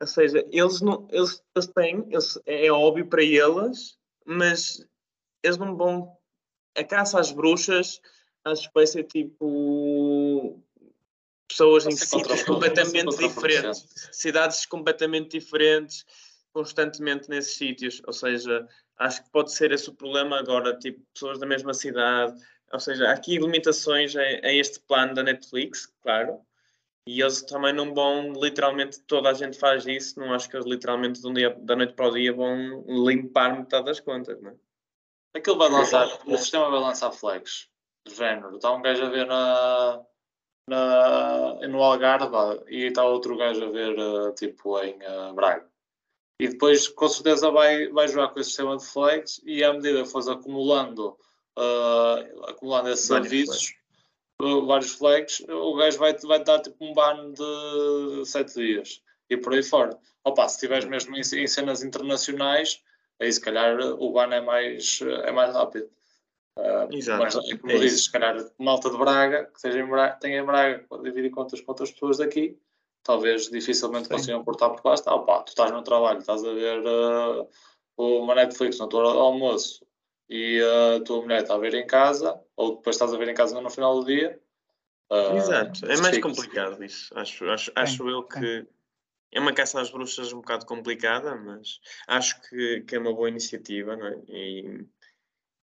Ou 0.02 0.08
seja, 0.08 0.46
eles 0.52 0.82
não, 0.82 1.08
eles, 1.12 1.44
eles 1.56 1.68
têm, 1.68 2.06
eles, 2.10 2.40
é 2.46 2.72
óbvio 2.72 3.06
para 3.06 3.22
eles, 3.22 3.98
mas 4.26 4.86
eles 5.44 5.58
não 5.58 5.76
vão. 5.76 6.18
A 6.75 6.84
caça 6.84 7.20
às 7.20 7.32
bruxas, 7.32 8.01
acho 8.46 8.68
que 8.68 8.74
vai 8.74 8.88
ser 8.88 9.03
tipo 9.03 10.60
pessoas 11.48 11.86
em 11.86 11.92
sítios 11.92 12.44
completamente 12.44 13.15
diferentes, 13.18 14.10
cidades 14.12 14.65
completamente 14.65 15.39
diferentes, 15.39 16.06
constantemente 16.51 17.30
nesses 17.30 17.56
sítios. 17.56 18.01
Ou 18.06 18.13
seja, 18.13 18.68
acho 18.98 19.24
que 19.24 19.30
pode 19.30 19.51
ser 19.53 19.72
esse 19.72 19.89
o 19.89 19.94
problema 19.94 20.39
agora, 20.39 20.77
tipo, 20.77 21.00
pessoas 21.13 21.39
da 21.39 21.46
mesma 21.46 21.74
cidade, 21.74 22.34
ou 22.72 22.80
seja, 22.80 23.10
há 23.10 23.13
aqui 23.13 23.38
limitações 23.38 24.15
a, 24.15 24.22
a, 24.22 24.53
este 24.53 24.80
plano 24.80 25.13
da 25.13 25.24
Netflix, 25.24 25.86
claro, 26.01 26.39
e 27.06 27.22
eles 27.22 27.42
também 27.44 27.74
não 27.74 27.94
vão, 27.94 28.34
literalmente, 28.34 29.00
toda 29.01 29.30
a 29.30 29.34
gente 29.34 29.58
faz 29.60 29.86
isso, 29.86 30.20
não 30.20 30.34
acho 30.34 30.50
que 30.50 30.56
eles 30.56 30.65
literalmente 30.65 31.22
de 31.22 31.27
um 31.27 31.34
dia, 31.34 31.50
da 31.60 31.75
noite 31.75 31.94
para 31.94 32.08
o 32.08 32.13
dia 32.13 32.34
vão 32.34 32.84
limpar 32.88 33.58
metade 33.58 33.86
das 33.86 34.00
contas, 34.00 34.42
não 34.42 34.51
é? 34.51 34.56
Aquilo 35.34 35.58
vai 35.58 35.70
lançar, 35.70 36.08
o 36.25 36.38
sistema 36.38 36.70
vai 36.70 36.80
lançar 36.80 37.12
flags 37.12 37.68
do 38.06 38.13
género. 38.13 38.56
Está 38.56 38.72
um 38.72 38.82
gajo 38.82 39.04
a 39.04 39.10
ver 39.10 39.25
na, 39.25 40.02
na, 40.70 41.68
no 41.68 41.82
Algarve 41.82 42.63
e 42.68 42.88
está 42.88 43.04
outro 43.04 43.38
gajo 43.38 43.63
a 43.66 43.70
ver 43.70 43.98
uh, 43.98 44.34
tipo 44.34 44.80
em 44.80 44.96
uh, 44.96 45.34
Braga. 45.34 45.68
E 46.40 46.48
depois 46.48 46.88
com 46.88 47.08
certeza 47.08 47.50
vai, 47.52 47.88
vai 47.90 48.08
jogar 48.08 48.30
com 48.30 48.40
esse 48.40 48.50
sistema 48.50 48.78
de 48.78 48.86
flags 48.86 49.42
e 49.46 49.63
à 49.63 49.72
medida 49.72 50.04
que 50.04 50.10
fores 50.10 50.28
acumulando 50.28 51.18
uh, 51.58 52.46
acumulando 52.48 52.90
esses 52.90 53.08
vários 53.08 53.28
avisos, 53.28 53.68
flags. 53.68 54.68
Vários 54.68 54.94
flags, 54.94 55.40
o 55.48 55.75
gajo 55.75 56.00
vai, 56.00 56.18
vai 56.18 56.44
dar 56.44 56.60
tipo 56.60 56.84
um 56.84 56.94
ban 56.94 57.32
de 57.32 58.25
7 58.25 58.54
dias 58.54 59.02
e 59.30 59.38
por 59.38 59.54
aí 59.54 59.63
fora. 59.63 59.98
Opa, 60.24 60.48
se 60.48 60.56
estiveres 60.56 60.86
mesmo 60.86 61.16
em, 61.16 61.22
em, 61.22 61.48
cenas 61.48 61.84
internacionais, 61.84 62.82
aí 63.20 63.32
se 63.32 63.41
calhar 63.41 63.79
o 63.79 64.12
ban 64.12 64.34
é 64.34 64.41
mais, 64.41 65.00
é 65.01 65.32
mais 65.32 65.53
rápido. 65.53 65.89
Uh, 66.58 66.93
Exato. 66.96 67.24
Mas, 67.24 67.60
como 67.60 67.72
é 67.72 67.77
dizes, 67.79 68.03
se 68.05 68.12
calhar 68.12 68.36
malta 68.60 68.89
de 68.89 68.98
Braga, 68.98 69.46
que 69.46 69.60
seja 69.60 69.79
em 69.79 69.88
Braga, 69.88 70.15
tenha 70.20 70.39
em 70.39 70.46
Braga, 70.46 70.86
pode 70.88 71.03
dividir 71.03 71.32
contas 71.32 71.62
com 71.62 71.72
outras 71.72 71.91
pessoas 71.91 72.17
daqui, 72.17 72.60
talvez 73.01 73.50
dificilmente 73.50 74.08
Sim. 74.08 74.13
consigam 74.13 74.43
portar 74.43 74.70
por 74.72 74.86
lá. 74.86 74.93
Está, 74.93 75.15
opa, 75.15 75.41
tu 75.43 75.50
estás 75.50 75.72
no 75.72 75.82
trabalho, 75.82 76.20
estás 76.20 76.43
a 76.46 76.53
ver 76.53 76.84
uh, 76.86 77.50
uma 77.98 78.36
Netflix 78.36 78.77
no 78.77 78.88
teu 78.88 79.00
almoço, 79.00 79.84
e 80.29 80.62
a 80.62 81.03
tua 81.03 81.22
mulher 81.22 81.41
está 81.41 81.55
a 81.55 81.60
ver 81.60 81.74
em 81.74 81.88
casa, 81.88 82.39
ou 82.55 82.75
depois 82.77 82.96
estás 82.96 83.13
a 83.13 83.17
ver 83.17 83.29
em 83.29 83.36
casa 83.36 83.60
no 83.60 83.70
final 83.70 84.00
do 84.00 84.05
dia. 84.05 84.39
Uh, 85.12 85.36
Exato, 85.36 85.86
é 85.86 85.98
mais 85.98 86.17
complicado 86.20 86.84
isso. 86.84 87.17
Acho, 87.17 87.46
acho, 87.50 87.72
acho 87.75 88.10
eu 88.10 88.24
que 88.24 88.65
é 89.34 89.40
uma 89.40 89.54
caça 89.54 89.82
às 89.82 89.90
bruxas 89.90 90.32
um 90.32 90.38
bocado 90.38 90.66
complicada, 90.66 91.36
mas 91.36 91.82
acho 92.08 92.40
que, 92.42 92.82
que 92.82 92.96
é 92.96 93.00
uma 93.00 93.13
boa 93.13 93.30
iniciativa 93.30 93.96
não 93.96 94.08
é? 94.08 94.22
e, 94.28 94.86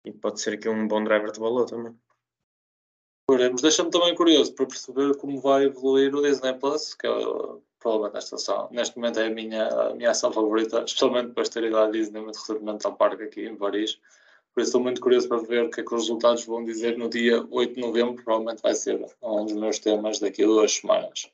e 0.05 0.13
pode 0.13 0.41
ser 0.41 0.55
aqui 0.55 0.69
um 0.69 0.87
bom 0.87 1.03
driver 1.03 1.33
de 1.33 1.41
valor 1.41 1.65
também. 1.65 1.97
Veremos. 3.31 3.63
Deixa-me 3.63 3.91
também 3.91 4.15
curioso 4.15 4.55
para 4.55 4.67
perceber 4.67 5.17
como 5.17 5.41
vai 5.41 5.65
evoluir 5.65 6.15
o 6.15 6.21
Disney 6.21 6.53
Plus, 6.55 6.95
que 6.95 7.07
é 7.07 7.11
provavelmente 7.79 8.15
nesta 8.15 8.37
ação. 8.37 8.69
Neste 8.71 8.97
momento 8.97 9.19
é 9.19 9.27
a 9.29 9.31
minha, 9.31 9.67
a 9.67 9.95
minha 9.95 10.11
ação 10.11 10.31
favorita, 10.31 10.85
especialmente 10.85 11.29
depois 11.29 11.49
de 11.49 11.55
ter 11.55 11.65
ido 11.65 11.79
à 11.79 11.91
Disney 11.91 12.21
muito 12.21 12.37
recentemente 12.39 12.87
ao 12.87 12.95
parque 12.95 13.25
aqui 13.25 13.47
em 13.47 13.57
Paris. 13.57 13.99
Por 14.53 14.61
isso 14.61 14.69
estou 14.69 14.83
muito 14.83 15.01
curioso 15.01 15.27
para 15.27 15.39
ver 15.39 15.65
o 15.65 15.71
que 15.71 15.81
é 15.81 15.85
que 15.85 15.95
os 15.95 16.03
resultados 16.03 16.45
vão 16.45 16.65
dizer 16.65 16.99
no 16.99 17.09
dia 17.09 17.45
8 17.51 17.75
de 17.75 17.81
novembro, 17.81 18.23
provavelmente 18.23 18.63
vai 18.63 18.75
ser 18.75 19.05
um 19.23 19.45
dos 19.47 19.55
meus 19.55 19.79
temas 19.79 20.19
daqui 20.19 20.45
a 20.45 20.47
duas 20.47 20.73
semanas. 20.73 21.29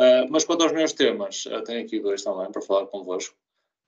Uh, 0.00 0.26
mas 0.30 0.44
quanto 0.44 0.62
aos 0.62 0.72
meus 0.72 0.92
temas, 0.92 1.44
tenho 1.66 1.84
aqui 1.84 2.00
dois 2.00 2.22
também 2.22 2.50
para 2.50 2.62
falar 2.62 2.86
convosco. 2.86 3.36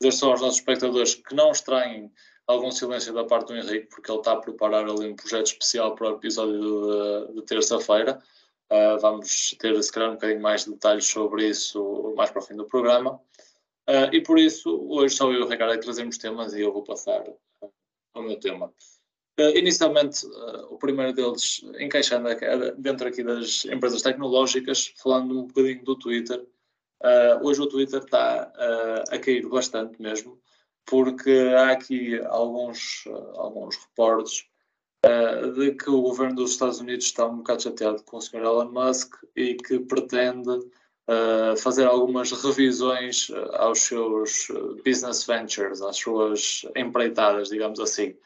Dizer 0.00 0.12
só 0.12 0.30
aos 0.30 0.40
nossos 0.40 0.58
espectadores 0.58 1.14
que 1.14 1.34
não 1.34 1.50
estranhem 1.50 2.12
algum 2.46 2.70
silêncio 2.70 3.12
da 3.12 3.24
parte 3.24 3.48
do 3.48 3.56
Henrique, 3.56 3.88
porque 3.88 4.10
ele 4.10 4.18
está 4.18 4.32
a 4.32 4.36
preparar 4.36 4.84
ali 4.84 5.08
um 5.08 5.16
projeto 5.16 5.46
especial 5.46 5.94
para 5.94 6.12
o 6.12 6.16
episódio 6.16 7.28
de, 7.28 7.34
de 7.34 7.42
terça-feira. 7.42 8.22
Uh, 8.70 8.98
vamos 9.00 9.54
ter, 9.58 9.80
se 9.82 9.92
calhar, 9.92 10.10
um 10.10 10.14
bocadinho 10.14 10.40
mais 10.40 10.64
de 10.64 10.72
detalhes 10.72 11.06
sobre 11.06 11.48
isso 11.48 12.12
mais 12.16 12.30
para 12.30 12.40
o 12.40 12.44
fim 12.44 12.56
do 12.56 12.64
programa. 12.64 13.20
Uh, 13.88 14.12
e 14.12 14.20
por 14.20 14.38
isso, 14.38 14.76
hoje 14.88 15.14
só 15.14 15.32
eu 15.32 15.40
e 15.40 15.42
o 15.42 15.48
Ricardo 15.48 15.74
é 15.74 15.78
que 15.78 15.84
trazemos 15.84 16.18
temas 16.18 16.52
e 16.54 16.60
eu 16.60 16.72
vou 16.72 16.82
passar 16.82 17.24
ao 18.14 18.22
meu 18.22 18.38
tema. 18.38 18.72
Uh, 19.38 19.52
inicialmente, 19.54 20.26
uh, 20.26 20.66
o 20.70 20.78
primeiro 20.78 21.12
deles, 21.12 21.62
encaixando 21.78 22.26
dentro 22.78 23.06
aqui 23.06 23.22
das 23.22 23.66
empresas 23.66 24.00
tecnológicas, 24.00 24.94
falando 24.96 25.38
um 25.38 25.46
bocadinho 25.46 25.84
do 25.84 25.94
Twitter. 25.96 26.42
Hoje 27.42 27.60
o 27.60 27.66
Twitter 27.66 28.02
está 28.02 28.50
a 29.10 29.18
cair 29.18 29.46
bastante 29.46 30.00
mesmo, 30.00 30.40
porque 30.86 31.52
há 31.54 31.70
aqui 31.72 32.18
alguns, 32.24 33.04
alguns 33.34 33.76
reportes 33.76 34.46
de 35.54 35.72
que 35.72 35.90
o 35.90 36.00
governo 36.00 36.36
dos 36.36 36.52
Estados 36.52 36.80
Unidos 36.80 37.04
está 37.04 37.26
um 37.26 37.36
bocado 37.36 37.62
chateado 37.62 38.02
com 38.02 38.16
o 38.16 38.20
Sr. 38.20 38.38
Elon 38.38 38.72
Musk 38.72 39.14
e 39.36 39.54
que 39.54 39.78
pretende 39.78 40.58
fazer 41.58 41.84
algumas 41.84 42.32
revisões 42.32 43.30
aos 43.52 43.80
seus 43.80 44.48
business 44.82 45.24
ventures, 45.24 45.82
às 45.82 45.98
suas 45.98 46.66
empreitadas, 46.74 47.50
digamos 47.50 47.78
assim. 47.78 48.16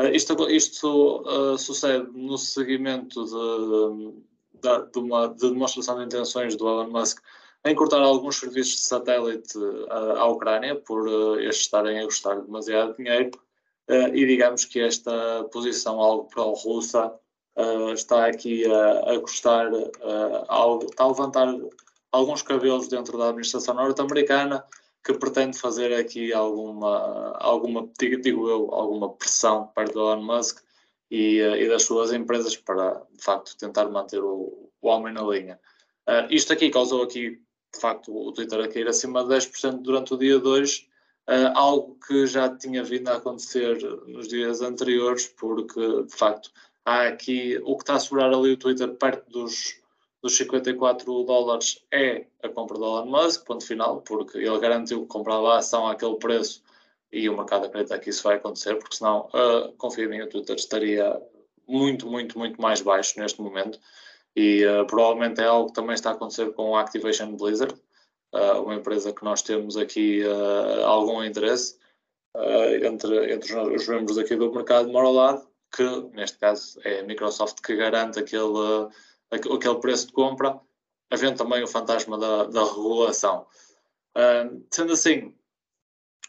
Uh, 0.00 0.08
isto, 0.14 0.50
isto 0.50 1.22
uh, 1.26 1.58
sucede 1.58 2.10
no 2.14 2.38
seguimento 2.38 3.24
de, 3.24 4.60
de, 4.60 4.90
de, 4.90 4.98
uma 4.98 5.28
de 5.28 5.50
demonstração 5.50 5.98
de 5.98 6.04
intenções 6.06 6.56
do 6.56 6.66
Elon 6.66 6.90
Musk 6.90 7.20
em 7.64 7.74
cortar 7.74 8.00
alguns 8.00 8.36
serviços 8.36 8.76
de 8.76 8.80
satélite 8.82 9.58
uh, 9.58 10.16
à 10.16 10.26
Ucrânia 10.26 10.76
por 10.76 11.06
estes 11.40 11.64
estarem 11.64 12.00
a 12.00 12.04
custar 12.04 12.40
demasiado 12.40 12.96
dinheiro. 12.96 13.30
E 13.88 14.24
digamos 14.24 14.64
que 14.64 14.80
esta 14.80 15.44
posição 15.52 16.00
algo 16.00 16.28
pró-russa 16.28 17.12
está 17.92 18.26
aqui 18.26 18.64
a, 18.64 19.12
a 19.12 19.20
custar, 19.20 19.70
está 19.72 21.04
a 21.04 21.08
levantar 21.08 21.54
alguns 22.12 22.42
cabelos 22.42 22.88
dentro 22.88 23.18
da 23.18 23.28
administração 23.28 23.74
norte-americana 23.74 24.64
que 25.04 25.14
pretende 25.14 25.58
fazer 25.58 25.92
aqui 25.94 26.32
alguma, 26.32 27.36
alguma 27.38 27.88
digo 27.98 28.48
eu, 28.48 28.72
alguma 28.72 29.12
pressão 29.14 29.66
perto 29.74 29.94
do 29.94 30.00
Elon 30.00 30.22
Musk 30.22 30.60
e, 31.10 31.42
uh, 31.42 31.56
e, 31.56 31.68
das 31.68 31.82
suas 31.82 32.12
empresas 32.12 32.56
para, 32.56 33.04
de 33.12 33.22
facto, 33.22 33.56
tentar 33.58 33.88
manter 33.90 34.22
o, 34.22 34.70
o 34.80 34.88
homem 34.88 35.12
na 35.12 35.22
linha. 35.22 35.60
Uh, 36.08 36.26
isto 36.30 36.52
aqui 36.52 36.70
causou 36.70 37.02
aqui, 37.02 37.30
de 37.74 37.80
facto, 37.80 38.16
o 38.16 38.32
Twitter 38.32 38.60
a 38.60 38.68
cair 38.68 38.88
acima 38.88 39.22
de 39.24 39.34
10% 39.34 39.82
durante 39.82 40.14
o 40.14 40.16
dia 40.16 40.38
2, 40.38 40.78
uh, 40.78 41.32
eh, 41.32 41.52
algo 41.54 41.98
que 42.06 42.26
já 42.26 42.48
tinha 42.48 42.82
vindo 42.82 43.08
a 43.08 43.16
acontecer 43.16 43.78
nos 44.06 44.28
dias 44.28 44.62
anteriores, 44.62 45.26
porque, 45.26 45.80
de 46.04 46.16
facto, 46.16 46.50
há 46.84 47.08
aqui 47.08 47.60
o 47.64 47.76
que 47.76 47.82
está 47.82 47.94
a 47.94 48.00
segurar 48.00 48.32
ali 48.32 48.52
o 48.52 48.56
Twitter 48.56 48.94
perto 48.94 49.30
dos 49.30 49.81
dos 50.22 50.36
54 50.36 51.24
dólares 51.24 51.84
é 51.90 52.26
a 52.42 52.48
compra 52.48 52.78
do 52.78 52.84
Elon 52.84 53.06
Musk, 53.06 53.44
ponto 53.44 53.66
final, 53.66 54.00
porque 54.02 54.38
ele 54.38 54.58
garantiu 54.60 55.02
que 55.02 55.08
comprava 55.08 55.54
a 55.54 55.58
ação 55.58 55.86
àquele 55.86 56.16
preço 56.16 56.62
e 57.10 57.28
o 57.28 57.36
mercado 57.36 57.66
acredita 57.66 57.98
que 57.98 58.08
isso 58.08 58.22
vai 58.22 58.36
acontecer, 58.36 58.76
porque 58.76 58.96
senão, 58.96 59.28
uh, 59.34 59.72
confia 59.76 60.04
em 60.04 60.08
mim, 60.08 60.20
o 60.22 60.28
Twitter 60.28 60.56
estaria 60.56 61.20
muito, 61.66 62.06
muito, 62.06 62.38
muito 62.38 62.60
mais 62.60 62.80
baixo 62.80 63.18
neste 63.18 63.40
momento. 63.40 63.78
E 64.34 64.64
uh, 64.64 64.86
provavelmente 64.86 65.40
é 65.40 65.44
algo 65.44 65.68
que 65.68 65.74
também 65.74 65.94
está 65.94 66.10
a 66.10 66.12
acontecer 66.14 66.52
com 66.52 66.74
a 66.74 66.80
Activation 66.80 67.36
Blizzard, 67.36 67.74
uh, 68.32 68.62
uma 68.62 68.76
empresa 68.76 69.12
que 69.12 69.24
nós 69.24 69.42
temos 69.42 69.76
aqui 69.76 70.22
uh, 70.24 70.86
algum 70.86 71.22
interesse 71.22 71.80
entre, 72.82 73.30
entre 73.30 73.54
os 73.54 73.86
membros 73.86 74.16
aqui 74.16 74.34
do 74.34 74.50
mercado 74.50 74.86
de 74.86 74.92
lado, 74.92 75.46
que 75.70 75.84
neste 76.14 76.38
caso 76.38 76.80
é 76.82 77.00
a 77.00 77.02
Microsoft 77.02 77.60
que 77.60 77.76
garante 77.76 78.18
aquele 78.18 78.88
aquele 79.32 79.80
preço 79.80 80.06
de 80.06 80.12
compra, 80.12 80.60
havendo 81.10 81.38
também 81.38 81.62
o 81.62 81.66
fantasma 81.66 82.18
da, 82.18 82.44
da 82.44 82.64
regulação. 82.64 83.46
Uh, 84.16 84.64
sendo 84.70 84.92
assim, 84.92 85.34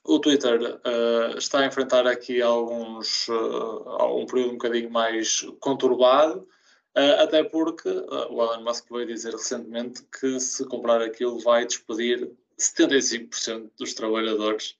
o 0.05 0.19
Twitter 0.19 0.59
uh, 0.61 1.37
está 1.37 1.59
a 1.59 1.65
enfrentar 1.65 2.07
aqui 2.07 2.41
alguns, 2.41 3.27
uh, 3.27 4.17
um 4.17 4.25
período 4.25 4.49
um 4.49 4.53
bocadinho 4.53 4.89
mais 4.89 5.41
conturbado, 5.59 6.47
até 6.95 7.43
porque 7.43 7.89
o 7.89 8.39
Elon 8.39 8.61
Musk 8.61 8.87
veio 8.91 9.07
dizer 9.07 9.31
recentemente 9.31 10.03
que 10.03 10.39
se 10.39 10.63
comprar 10.67 11.01
aquilo 11.01 11.39
vai 11.39 11.65
despedir 11.65 12.31
75% 12.59 13.71
dos 13.75 13.95
trabalhadores, 13.95 14.77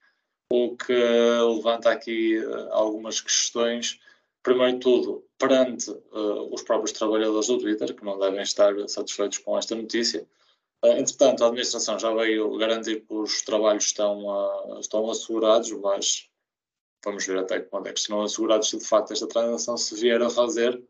o 0.52 0.78
que 0.78 0.94
levanta 0.94 1.90
aqui 1.90 2.38
algumas 2.70 3.20
questões 3.20 4.00
primeiro 4.44 4.74
de 4.74 4.80
tudo, 4.80 5.26
perante 5.40 5.90
uh, 5.90 6.54
os 6.54 6.62
próprios 6.62 6.92
trabalhadores 6.92 7.48
do 7.48 7.58
Twitter, 7.58 7.96
que 7.96 8.04
não 8.04 8.20
devem 8.20 8.42
estar 8.42 8.74
satisfeitos 8.88 9.38
com 9.40 9.58
esta 9.58 9.74
notícia. 9.74 10.28
Uh, 10.84 10.98
entretanto, 10.98 11.44
a 11.44 11.48
administração 11.48 11.98
já 11.98 12.14
veio 12.14 12.56
garantir 12.58 13.02
que 13.02 13.14
os 13.14 13.42
trabalhos 13.42 13.86
estão, 13.86 14.26
uh, 14.26 14.80
estão 14.80 15.10
assegurados, 15.10 15.72
mas 15.72 16.30
vamos 17.04 17.26
ver 17.26 17.40
até 17.40 17.62
quando 17.62 17.88
é 17.88 17.94
que 17.94 18.00
estão 18.00 18.22
assegurados 18.22 18.70
se 18.70 18.78
de 18.78 18.86
facto 18.86 19.12
esta 19.12 19.28
transação 19.28 19.78
se 19.78 19.96
vier 19.96 20.22
a 20.22 20.30
fazer. 20.30 20.82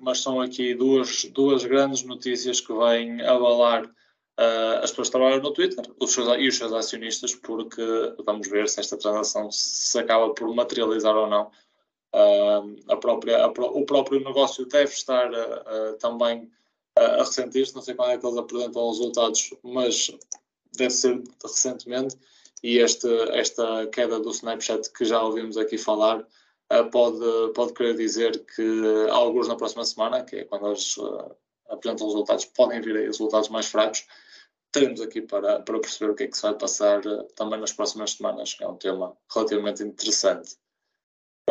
mas 0.00 0.20
são 0.20 0.40
aqui 0.40 0.74
duas, 0.74 1.24
duas 1.24 1.64
grandes 1.64 2.04
notícias 2.04 2.60
que 2.60 2.72
vêm 2.72 3.20
abalar 3.22 3.82
as 4.80 4.90
pessoas 4.90 5.08
que 5.08 5.12
trabalham 5.12 5.42
no 5.42 5.52
Twitter 5.52 5.84
os 5.98 6.12
seus, 6.12 6.28
e 6.38 6.46
os 6.46 6.56
seus 6.56 6.72
acionistas, 6.72 7.34
porque 7.34 7.82
vamos 8.24 8.48
ver 8.48 8.68
se 8.68 8.78
esta 8.78 8.96
transação 8.96 9.50
se 9.50 9.98
acaba 9.98 10.32
por 10.32 10.54
materializar 10.54 11.16
ou 11.16 11.26
não 11.26 11.50
a 12.12 12.96
própria, 12.96 13.44
a, 13.44 13.48
o 13.48 13.84
próprio 13.84 14.22
negócio 14.24 14.66
deve 14.66 14.92
estar 14.92 15.30
uh, 15.30 15.96
também 15.98 16.50
a 16.96 17.18
ressentir-se. 17.18 17.74
Não 17.74 17.82
sei 17.82 17.94
quando 17.94 18.10
é 18.10 18.18
que 18.18 18.26
eles 18.26 18.38
apresentam 18.38 18.88
os 18.88 18.98
resultados, 18.98 19.54
mas 19.62 20.10
deve 20.76 20.90
ser 20.90 21.22
recentemente. 21.42 22.16
E 22.62 22.78
este, 22.78 23.08
esta 23.30 23.86
queda 23.88 24.18
do 24.18 24.30
Snapchat 24.30 24.92
que 24.92 25.04
já 25.04 25.22
ouvimos 25.22 25.56
aqui 25.56 25.78
falar 25.78 26.26
pode, 26.90 27.52
pode 27.54 27.72
querer 27.72 27.96
dizer 27.96 28.44
que 28.44 29.06
alguns 29.10 29.46
na 29.46 29.56
próxima 29.56 29.84
semana, 29.84 30.24
que 30.24 30.36
é 30.36 30.44
quando 30.44 30.66
eles 30.66 30.96
apresentam 31.68 32.06
os 32.06 32.14
resultados, 32.14 32.44
podem 32.46 32.80
vir 32.80 32.96
aí 32.96 33.06
resultados 33.06 33.48
mais 33.48 33.66
fracos. 33.66 34.06
Teremos 34.72 35.00
aqui 35.00 35.22
para, 35.22 35.60
para 35.60 35.78
perceber 35.78 36.10
o 36.10 36.14
que 36.14 36.24
é 36.24 36.26
que 36.26 36.36
se 36.36 36.42
vai 36.42 36.54
passar 36.54 37.00
também 37.36 37.60
nas 37.60 37.72
próximas 37.72 38.12
semanas, 38.12 38.54
que 38.54 38.64
é 38.64 38.68
um 38.68 38.76
tema 38.76 39.16
relativamente 39.32 39.82
interessante. 39.82 40.56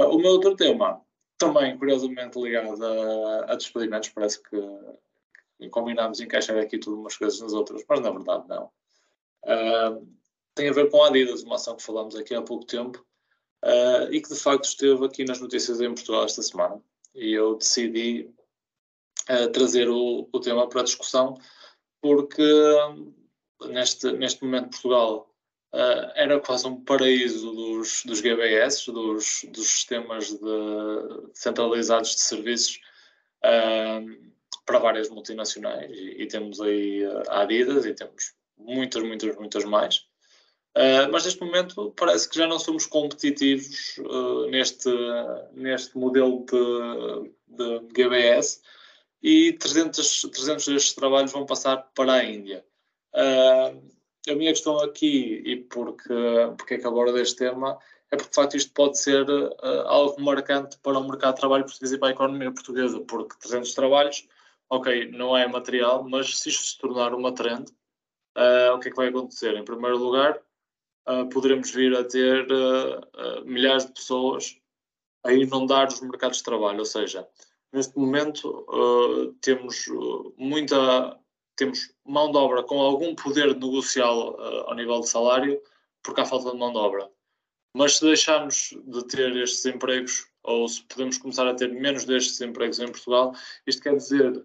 O 0.05 0.17
meu 0.19 0.31
outro 0.31 0.55
tema, 0.55 1.01
também 1.37 1.77
curiosamente 1.77 2.39
ligado 2.39 2.83
a, 2.85 3.51
a 3.51 3.55
despedimentos, 3.55 4.09
parece 4.09 4.41
que, 4.43 5.69
combinámos 5.69 6.19
encaixar 6.19 6.57
aqui 6.57 6.77
tudo 6.77 6.99
umas 6.99 7.17
coisas 7.17 7.39
nas 7.41 7.53
outras, 7.53 7.83
mas 7.87 7.99
na 7.99 8.11
verdade 8.11 8.47
não. 8.47 8.71
Uh, 9.43 10.07
tem 10.53 10.69
a 10.69 10.73
ver 10.73 10.89
com 10.89 11.03
a 11.03 11.07
Adidas, 11.07 11.43
uma 11.43 11.55
ação 11.55 11.75
que 11.75 11.83
falamos 11.83 12.15
aqui 12.15 12.33
há 12.35 12.41
pouco 12.41 12.65
tempo 12.65 13.05
uh, 13.63 14.11
e 14.11 14.21
que 14.21 14.29
de 14.29 14.39
facto 14.39 14.65
esteve 14.65 15.05
aqui 15.05 15.23
nas 15.23 15.39
notícias 15.39 15.81
em 15.81 15.93
Portugal 15.93 16.25
esta 16.25 16.41
semana. 16.41 16.81
E 17.15 17.33
eu 17.33 17.55
decidi 17.55 18.29
uh, 19.29 19.51
trazer 19.51 19.89
o, 19.89 20.27
o, 20.31 20.39
tema 20.39 20.67
para 20.67 20.83
discussão 20.83 21.35
porque 22.01 22.43
neste, 23.69 24.11
neste 24.11 24.43
momento 24.43 24.69
Portugal 24.71 25.29
uh, 25.73 26.11
era 26.15 26.39
quase 26.39 26.67
um 26.67 26.83
paraíso 26.83 27.51
dos, 27.51 28.03
dos 28.05 28.21
GBS, 28.21 28.91
dos, 28.91 29.45
dos 29.49 29.67
sistemas 29.67 30.29
de, 30.29 31.31
centralizados 31.33 32.15
de 32.15 32.21
serviços 32.21 32.79
uh, 33.43 34.27
para 34.65 34.79
várias 34.79 35.09
multinacionais 35.09 35.89
e, 35.91 36.23
e 36.23 36.27
temos 36.27 36.59
aí 36.61 37.03
a 37.29 37.41
Adidas 37.41 37.85
e 37.85 37.93
temos 37.93 38.33
muitas, 38.57 39.03
muitas, 39.03 39.35
muitas 39.35 39.65
mais. 39.65 40.05
Uh, 40.75 41.09
mas 41.11 41.25
neste 41.25 41.41
momento 41.41 41.91
parece 41.97 42.29
que 42.29 42.37
já 42.37 42.45
não 42.45 42.59
somos 42.59 42.85
competitivos 42.85 43.95
neste, 44.51 44.89
neste 45.53 45.97
modelo 45.97 46.45
de, 46.45 47.31
de 47.47 47.93
GBS 47.95 48.61
e 49.23 49.53
300, 49.53 50.21
300 50.21 50.67
destes 50.67 50.93
trabalhos 50.93 51.31
vão 51.31 51.47
passar 51.47 51.77
para 51.95 52.13
a 52.13 52.23
Índia. 52.23 52.63
A 54.29 54.35
minha 54.35 54.51
questão 54.51 54.79
aqui, 54.79 55.41
e 55.45 55.57
porque, 55.57 56.13
porque 56.57 56.75
é 56.75 56.77
que 56.77 56.87
abordo 56.87 57.17
este 57.19 57.37
tema, 57.37 57.77
é 58.11 58.15
porque 58.15 58.29
de 58.29 58.35
facto 58.35 58.57
isto 58.57 58.71
pode 58.73 58.97
ser 58.99 59.29
uh, 59.29 59.53
algo 59.85 60.21
marcante 60.21 60.77
para 60.79 60.97
o 60.97 61.07
mercado 61.07 61.35
de 61.35 61.39
trabalho 61.41 61.65
português 61.65 61.91
e 61.91 61.97
para 61.97 62.09
a 62.09 62.11
economia 62.11 62.51
portuguesa, 62.51 62.99
porque 63.01 63.35
300 63.39 63.73
trabalhos, 63.73 64.27
ok, 64.69 65.11
não 65.11 65.35
é 65.35 65.47
material, 65.47 66.03
mas 66.03 66.39
se 66.39 66.49
isto 66.49 66.63
se 66.63 66.77
tornar 66.77 67.13
uma 67.13 67.33
trend, 67.33 67.69
uh, 68.37 68.75
o 68.75 68.79
que 68.79 68.87
é 68.87 68.91
que 68.91 68.97
vai 68.97 69.09
acontecer? 69.09 69.55
Em 69.55 69.65
primeiro 69.65 69.97
lugar, 69.97 70.39
uh, 71.09 71.27
poderemos 71.29 71.71
vir 71.71 71.95
a 71.95 72.03
ter 72.03 72.47
milhares 73.45 73.85
de 73.85 73.93
pessoas 73.93 74.57
a 75.25 75.33
inundar 75.33 75.87
os 75.87 75.99
mercados 76.01 76.37
de 76.37 76.43
trabalho, 76.43 76.79
ou 76.79 76.85
seja, 76.85 77.27
neste 77.73 77.97
momento 77.97 79.35
temos 79.41 79.85
muita 80.37 81.19
temos 81.57 81.93
mão 82.05 82.31
de 82.31 82.37
obra 82.37 82.63
com 82.63 82.79
algum 82.79 83.13
poder 83.15 83.55
negocial 83.55 84.39
ao 84.67 84.75
nível 84.75 85.01
de 85.01 85.09
salário, 85.09 85.61
porque 86.01 86.21
há 86.21 86.25
falta 86.25 86.51
de 86.51 86.57
mão 86.57 86.71
de 86.71 86.77
obra 86.77 87.09
mas 87.77 87.97
se 87.97 88.05
deixarmos 88.05 88.75
de 88.85 89.07
ter 89.07 89.35
estes 89.37 89.63
empregos, 89.67 90.27
ou 90.43 90.67
se 90.67 90.81
podemos 90.83 91.19
começar 91.19 91.47
a 91.47 91.53
ter 91.53 91.71
menos 91.71 92.05
destes 92.05 92.41
empregos 92.41 92.79
em 92.79 92.87
Portugal, 92.87 93.33
isto 93.67 93.83
quer 93.83 93.95
dizer 93.95 94.43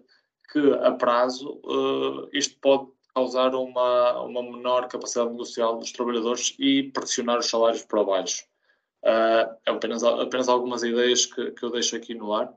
que 0.51 0.59
a 0.83 0.91
prazo 0.91 1.59
uh, 1.65 2.29
isto 2.31 2.59
pode 2.59 2.91
causar 3.15 3.55
uma, 3.55 4.21
uma 4.21 4.43
menor 4.43 4.87
capacidade 4.87 5.31
negocial 5.31 5.79
dos 5.79 5.91
trabalhadores 5.91 6.55
e 6.59 6.91
pressionar 6.91 7.39
os 7.39 7.47
salários 7.47 7.83
para 7.83 8.03
baixo. 8.03 8.43
Uh, 9.03 9.49
é 9.65 9.71
apenas, 9.71 10.03
apenas 10.03 10.47
algumas 10.47 10.83
ideias 10.83 11.25
que, 11.25 11.51
que 11.51 11.63
eu 11.65 11.71
deixo 11.71 11.95
aqui 11.95 12.13
no 12.13 12.33
ar 12.33 12.53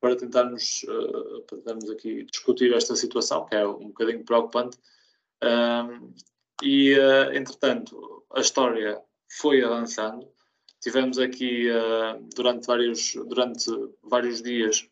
para 0.00 0.16
tentarmos, 0.16 0.84
uh, 0.84 1.42
para 1.42 1.58
tentarmos 1.58 1.90
aqui 1.90 2.24
discutir 2.24 2.72
esta 2.74 2.94
situação, 2.94 3.46
que 3.46 3.56
é 3.56 3.66
um 3.66 3.88
bocadinho 3.88 4.24
preocupante. 4.24 4.78
e, 6.62 6.94
entretanto, 7.34 8.24
a 8.34 8.40
história 8.40 9.00
foi 9.28 9.62
avançando. 9.62 10.26
Tivemos 10.80 11.18
aqui 11.18 11.68
uh, 11.70 12.28
durante, 12.34 12.66
vários, 12.66 13.14
durante 13.14 13.70
vários 14.02 14.42
dias 14.42 14.88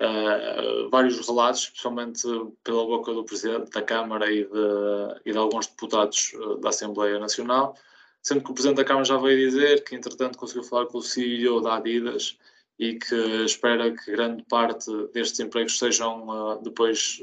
uh, 0.00 0.88
vários 0.90 1.26
relatos, 1.26 1.62
especialmente 1.62 2.22
pela 2.64 2.84
boca 2.84 3.12
do 3.12 3.24
Presidente 3.24 3.70
da 3.70 3.82
Câmara 3.82 4.30
e 4.30 4.44
de, 4.44 5.20
e 5.24 5.32
de 5.32 5.38
alguns 5.38 5.66
deputados 5.66 6.32
uh, 6.34 6.56
da 6.58 6.70
Assembleia 6.70 7.18
Nacional, 7.18 7.76
sendo 8.22 8.42
que 8.42 8.50
o 8.50 8.54
Presidente 8.54 8.78
da 8.78 8.84
Câmara 8.84 9.04
já 9.04 9.16
veio 9.18 9.38
dizer 9.38 9.84
que, 9.84 9.94
entretanto, 9.94 10.38
conseguiu 10.38 10.64
falar 10.64 10.86
com 10.86 10.98
o 10.98 11.02
CEO 11.02 11.60
da 11.60 11.76
Adidas 11.76 12.38
e 12.80 12.98
que 12.98 13.44
espera 13.44 13.94
que 13.94 14.10
grande 14.10 14.42
parte 14.44 14.90
destes 15.12 15.38
empregos 15.38 15.78
sejam 15.78 16.58
depois, 16.62 17.22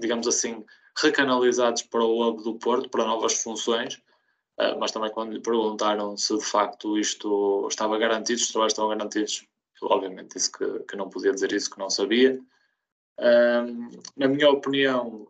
digamos 0.00 0.26
assim, 0.26 0.64
recanalizados 1.00 1.82
para 1.82 2.02
o 2.02 2.20
Hub 2.28 2.42
do 2.42 2.56
Porto, 2.56 2.90
para 2.90 3.04
novas 3.04 3.40
funções. 3.40 4.02
Ah, 4.58 4.74
mas 4.80 4.90
também 4.90 5.12
quando 5.12 5.32
lhe 5.32 5.40
perguntaram 5.40 6.16
se 6.16 6.36
de 6.36 6.44
facto 6.44 6.98
isto 6.98 7.68
estava 7.70 7.96
garantido, 7.98 8.40
os 8.40 8.50
trabalhos 8.50 8.72
estavam 8.72 8.90
garantidos, 8.90 9.46
obviamente 9.80 10.34
disse 10.34 10.50
que, 10.50 10.80
que 10.80 10.96
não 10.96 11.08
podia 11.08 11.32
dizer 11.32 11.52
isso, 11.52 11.70
que 11.70 11.78
não 11.78 11.88
sabia. 11.88 12.40
Na 14.16 14.26
minha 14.26 14.50
opinião, 14.50 15.28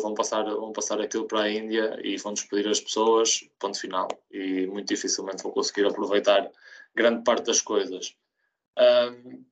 vão 0.00 0.14
passar, 0.14 0.44
vão 0.44 0.72
passar 0.72 0.98
aquilo 1.02 1.26
para 1.26 1.42
a 1.42 1.50
Índia 1.50 2.00
e 2.02 2.16
vão 2.16 2.32
despedir 2.32 2.66
as 2.66 2.80
pessoas, 2.80 3.46
ponto 3.58 3.78
final, 3.78 4.08
e 4.30 4.66
muito 4.68 4.88
dificilmente 4.88 5.42
vão 5.42 5.52
conseguir 5.52 5.86
aproveitar 5.86 6.50
grande 6.94 7.22
parte 7.24 7.44
das 7.44 7.60
coisas. 7.60 8.16
Um, 8.78 9.44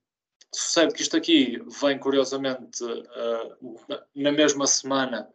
que 0.94 1.02
isto 1.02 1.16
aqui 1.16 1.62
vem 1.80 1.98
curiosamente 1.98 2.82
uh, 2.82 4.00
na 4.14 4.32
mesma 4.32 4.66
semana 4.66 5.30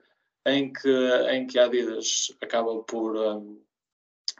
em 0.45 0.71
que, 0.71 0.89
em 1.31 1.47
que 1.47 1.57
a 1.57 1.65
Adidas 1.65 2.35
acaba 2.41 2.83
por, 2.83 3.15
um, 3.15 3.61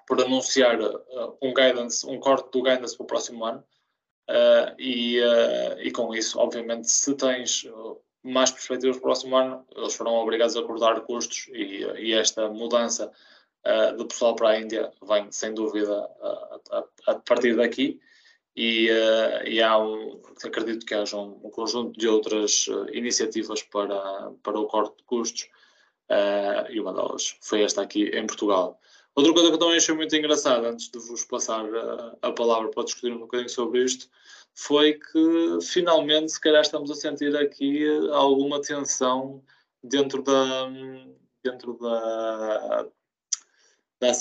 por 0.08 0.22
anunciar 0.22 0.80
uh, 0.82 1.38
um 1.42 1.54
guidance, 1.54 2.06
um 2.06 2.20
corte 2.20 2.52
do 2.52 2.62
guidance 2.62 2.96
para 2.96 3.04
o 3.04 3.08
próximo 3.08 3.46
ano. 3.46 3.64
Uh, 4.30 4.74
e, 4.80 5.20
e 5.80 5.92
com 5.92 6.14
isso, 6.14 6.40
obviamente, 6.40 6.90
se 6.90 7.14
tens 7.16 7.64
mais 8.24 8.50
perspectivas 8.50 8.98
para 8.98 9.04
o 9.04 9.10
próximo 9.10 9.38
ano, 9.38 9.66
eles 9.76 9.94
foram 9.94 10.16
obrigados 10.16 10.58
a 10.58 10.64
cortar 10.64 11.00
custos 11.02 11.48
e, 11.50 11.84
e 12.00 12.14
esta 12.14 12.50
mudança 12.50 13.12
uh, 13.66 13.96
do 13.96 14.08
pessoal 14.08 14.36
para 14.36 14.50
a 14.50 14.60
Índia 14.60 14.92
vem, 15.08 15.32
sem 15.32 15.54
dúvida, 15.54 16.10
a, 16.72 16.84
a 17.08 17.16
partir 17.16 17.56
daqui. 17.56 18.00
E, 18.56 18.90
uh, 18.90 19.48
e, 19.48 19.62
há 19.62 19.78
um, 19.78 20.22
acredito 20.44 20.86
que 20.86 20.94
haja 20.94 21.18
um, 21.18 21.42
um 21.44 21.50
conjunto 21.50 22.00
de 22.00 22.08
outras 22.08 22.68
uh, 22.68 22.88
iniciativas 22.94 23.62
para, 23.64 24.32
para 24.42 24.58
o 24.58 24.66
corte 24.68 24.96
de 24.98 25.04
custos, 25.04 25.50
uh, 26.10 26.72
e 26.72 26.80
uma 26.80 26.94
delas 26.94 27.38
foi 27.42 27.64
esta 27.64 27.82
aqui 27.82 28.06
em 28.06 28.26
Portugal. 28.26 28.80
Outra 29.14 29.34
coisa 29.34 29.50
que 29.50 29.56
eu 29.56 29.60
também 29.60 29.78
achei 29.78 29.96
muito 29.96 30.16
engraçada, 30.16 30.70
antes 30.70 30.90
de 30.90 31.00
vos 31.00 31.24
passar 31.26 31.66
a, 32.22 32.32
palavra 32.32 32.70
para 32.70 32.84
discutir 32.84 33.14
um 33.14 33.20
bocadinho 33.20 33.50
sobre 33.50 33.84
isto, 33.84 34.10
foi 34.54 34.94
que 34.94 35.58
finalmente, 35.62 36.32
se 36.32 36.40
calhar, 36.40 36.62
estamos 36.62 36.92
a 36.92 36.96
sentir 36.96 37.36
aqui 37.36 37.86
alguma 38.12 38.62
tensão 38.62 39.44
dentro 39.84 40.22
da. 40.22 40.70
dentro 41.44 41.78
da. 41.78 42.88
da 44.02 44.12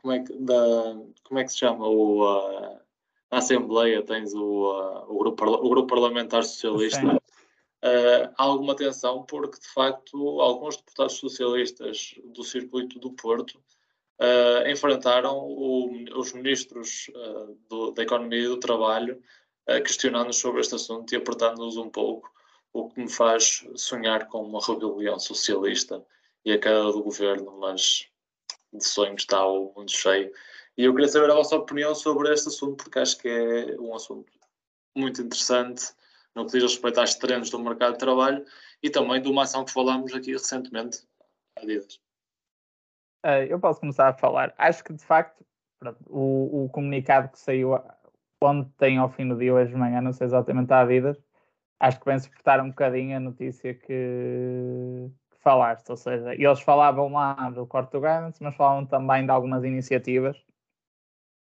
como, 0.00 0.12
é 0.14 0.20
que, 0.20 0.32
da, 0.34 0.96
como 1.24 1.40
é 1.40 1.44
que 1.44 1.52
se 1.52 1.58
chama? 1.58 1.86
O, 1.86 2.80
na 3.30 3.38
Assembleia 3.38 4.02
tens 4.02 4.34
o, 4.34 4.72
uh, 4.72 5.04
o, 5.08 5.18
grupo, 5.18 5.44
o 5.44 5.68
grupo 5.68 5.94
Parlamentar 5.94 6.44
Socialista. 6.44 7.16
Uh, 7.16 8.32
há 8.36 8.42
alguma 8.42 8.74
tensão 8.74 9.24
porque, 9.24 9.60
de 9.60 9.68
facto, 9.68 10.40
alguns 10.40 10.76
deputados 10.76 11.14
socialistas 11.14 12.14
do 12.24 12.42
circuito 12.42 12.98
do 12.98 13.12
Porto 13.12 13.60
uh, 14.18 14.68
enfrentaram 14.68 15.38
o, 15.38 15.90
os 16.18 16.32
ministros 16.32 17.10
uh, 17.14 17.56
do, 17.68 17.92
da 17.92 18.02
Economia 18.02 18.40
e 18.40 18.48
do 18.48 18.58
Trabalho, 18.58 19.22
uh, 19.68 19.82
questionando-nos 19.82 20.38
sobre 20.38 20.60
este 20.60 20.74
assunto 20.74 21.12
e 21.12 21.16
apertando-nos 21.16 21.76
um 21.76 21.88
pouco, 21.88 22.30
o 22.72 22.88
que 22.88 23.00
me 23.00 23.10
faz 23.10 23.66
sonhar 23.76 24.28
com 24.28 24.42
uma 24.42 24.60
rebelião 24.60 25.18
socialista 25.18 26.04
e 26.44 26.52
a 26.52 26.58
queda 26.58 26.92
do 26.92 27.02
governo, 27.02 27.58
mas 27.58 28.06
de 28.72 28.84
sonhos 28.84 29.22
está 29.22 29.46
o 29.46 29.72
mundo 29.74 29.90
cheio. 29.90 30.30
E 30.78 30.84
eu 30.84 30.94
queria 30.94 31.08
saber 31.08 31.28
a 31.28 31.34
vossa 31.34 31.56
opinião 31.56 31.92
sobre 31.92 32.32
este 32.32 32.46
assunto, 32.46 32.84
porque 32.84 33.00
acho 33.00 33.18
que 33.18 33.28
é 33.28 33.80
um 33.80 33.96
assunto 33.96 34.32
muito 34.96 35.20
interessante 35.20 35.92
no 36.36 36.46
que 36.46 36.52
diz 36.52 36.62
respeito 36.62 37.00
às 37.00 37.16
trends 37.16 37.50
do 37.50 37.58
mercado 37.58 37.94
de 37.94 37.98
trabalho 37.98 38.44
e 38.80 38.88
também 38.88 39.20
de 39.20 39.28
uma 39.28 39.42
ação 39.42 39.64
que 39.64 39.72
falámos 39.72 40.14
aqui 40.14 40.30
recentemente, 40.30 40.98
há 41.56 41.66
dias. 41.66 41.96
Uh, 43.26 43.42
eu 43.48 43.58
posso 43.58 43.80
começar 43.80 44.08
a 44.08 44.14
falar. 44.14 44.54
Acho 44.56 44.84
que 44.84 44.92
de 44.92 45.04
facto 45.04 45.44
o, 46.06 46.66
o, 46.66 46.68
comunicado 46.68 47.32
que 47.32 47.40
saiu 47.40 47.76
ontem 48.40 48.98
ao 48.98 49.10
fim 49.10 49.28
do 49.28 49.36
dia, 49.36 49.52
hoje 49.52 49.72
de 49.72 49.76
manhã, 49.76 50.00
não 50.00 50.12
sei 50.12 50.28
exatamente 50.28 50.72
a 50.72 50.82
Adidas, 50.82 51.20
acho 51.80 51.98
que 51.98 52.06
vem 52.06 52.20
suportar 52.20 52.60
um 52.60 52.68
bocadinho 52.68 53.16
a 53.16 53.20
notícia 53.20 53.74
que, 53.74 55.10
que 55.28 55.38
falaste. 55.40 55.90
Ou 55.90 55.96
seja, 55.96 56.36
eles 56.36 56.60
falavam 56.60 57.12
lá 57.12 57.50
do 57.50 57.66
corte 57.66 57.90
do 57.90 58.00
mas 58.00 58.54
falavam 58.54 58.86
também 58.86 59.24
de 59.24 59.32
algumas 59.32 59.64
iniciativas 59.64 60.40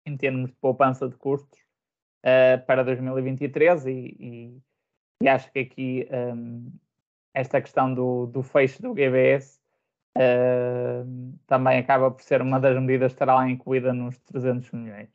em 0.10 0.18
termos 0.18 0.50
de 0.50 0.56
poupança 0.58 1.08
de 1.08 1.16
custos 1.16 1.60
uh, 2.24 2.66
para 2.66 2.84
2023 2.84 3.86
e, 3.86 3.92
e, 3.92 4.62
e, 5.24 5.28
acho 5.28 5.52
que 5.52 5.60
aqui 5.60 6.08
um, 6.12 6.72
esta 7.34 7.62
questão 7.62 7.94
do, 7.94 8.26
do 8.28 8.42
fecho 8.42 8.82
do 8.82 8.94
GBS 8.94 9.60
uh, 10.18 11.38
também 11.48 11.80
acaba 11.80 12.12
por 12.12 12.22
ser 12.24 12.42
uma 12.42 12.60
das 12.60 12.80
medidas 12.80 13.12
que 13.12 13.16
estará 13.16 13.36
lá 13.36 13.50
incluída 13.50 13.94
nos 13.94 14.18
300 14.20 14.72
milhões. 14.72 15.10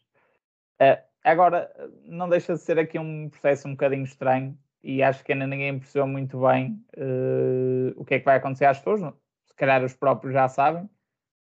Uh, 0.80 1.02
agora, 1.22 1.70
não 2.04 2.28
deixa 2.28 2.54
de 2.54 2.60
ser 2.60 2.78
aqui 2.78 2.98
um 2.98 3.28
processo 3.28 3.68
um 3.68 3.72
bocadinho 3.72 4.04
estranho 4.04 4.58
e 4.82 5.02
acho 5.02 5.24
que 5.24 5.32
ainda 5.32 5.46
ninguém 5.46 5.78
percebeu 5.78 6.06
muito 6.06 6.40
bem 6.40 6.84
uh, 6.96 7.92
o 7.96 8.04
que 8.04 8.14
é 8.14 8.18
que 8.18 8.24
vai 8.24 8.36
acontecer 8.36 8.66
às 8.66 8.78
pessoas. 8.78 9.00
Se 9.46 9.54
calhar 9.54 9.82
os 9.82 9.94
próprios 9.94 10.34
já 10.34 10.48
sabem, 10.48 10.88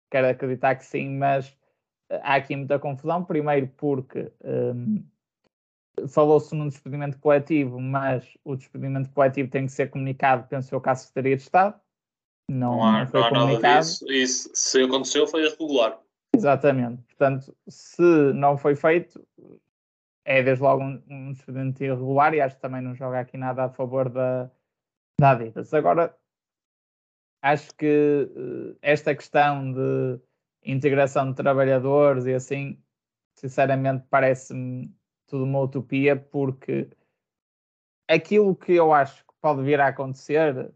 quero 0.10 0.28
acreditar 0.28 0.76
que 0.76 0.86
sim, 0.86 1.10
mas 1.18 1.58
há 2.22 2.36
aqui 2.36 2.56
muita 2.56 2.80
confusão. 2.80 3.24
Primeiro, 3.24 3.68
porque 3.78 4.32
um, 4.44 5.04
falou-se 6.08 6.54
num 6.56 6.68
despedimento 6.68 7.18
coletivo, 7.20 7.80
mas 7.80 8.26
o 8.44 8.56
despedimento 8.56 9.10
coletivo 9.12 9.50
tem 9.50 9.66
que 9.66 9.72
ser 9.72 9.90
comunicado, 9.90 10.48
penso 10.48 10.74
eu, 10.74 10.82
à 10.86 10.96
Secretaria 10.96 11.36
de 11.36 11.44
Estado. 11.44 11.80
Não, 12.50 12.78
não 12.78 12.84
há, 12.84 13.06
não 13.06 13.24
há 13.24 13.32
nada 13.32 13.80
disso. 13.80 14.06
E 14.12 14.28
se 14.28 14.84
aconteceu, 14.84 15.26
foi 15.28 15.46
irregular. 15.46 16.00
Exatamente. 16.36 17.02
Portanto, 17.04 17.56
se 17.68 18.34
não 18.34 18.58
foi 18.58 18.76
feito, 18.76 19.26
é 20.26 20.44
desde 20.44 20.64
logo 20.64 20.84
um, 20.84 21.02
um 21.10 21.32
expediente 21.32 21.84
irregular 21.84 22.34
e 22.34 22.42
acho 22.42 22.56
que 22.56 22.62
também 22.62 22.82
não 22.82 22.96
joga 22.96 23.20
aqui 23.20 23.38
nada 23.38 23.66
a 23.66 23.70
favor 23.70 24.10
da, 24.10 24.50
da 25.20 25.32
Adidas. 25.32 25.74
Agora, 25.74 26.16
acho 27.42 27.74
que 27.76 28.30
uh, 28.36 28.78
esta 28.82 29.16
questão 29.16 29.74
de 29.74 30.20
integração 30.64 31.30
de 31.30 31.36
trabalhadores 31.36 32.26
e 32.26 32.34
assim, 32.34 32.82
sinceramente, 33.36 34.06
parece-me 34.10 34.94
tudo 35.28 35.44
uma 35.46 35.62
utopia, 35.62 36.16
porque 36.16 36.90
aquilo 38.08 38.56
que 38.56 38.74
eu 38.74 38.94
acho 38.94 39.26
que 39.26 39.34
pode 39.42 39.64
vir 39.64 39.80
a 39.80 39.88
acontecer 39.88 40.72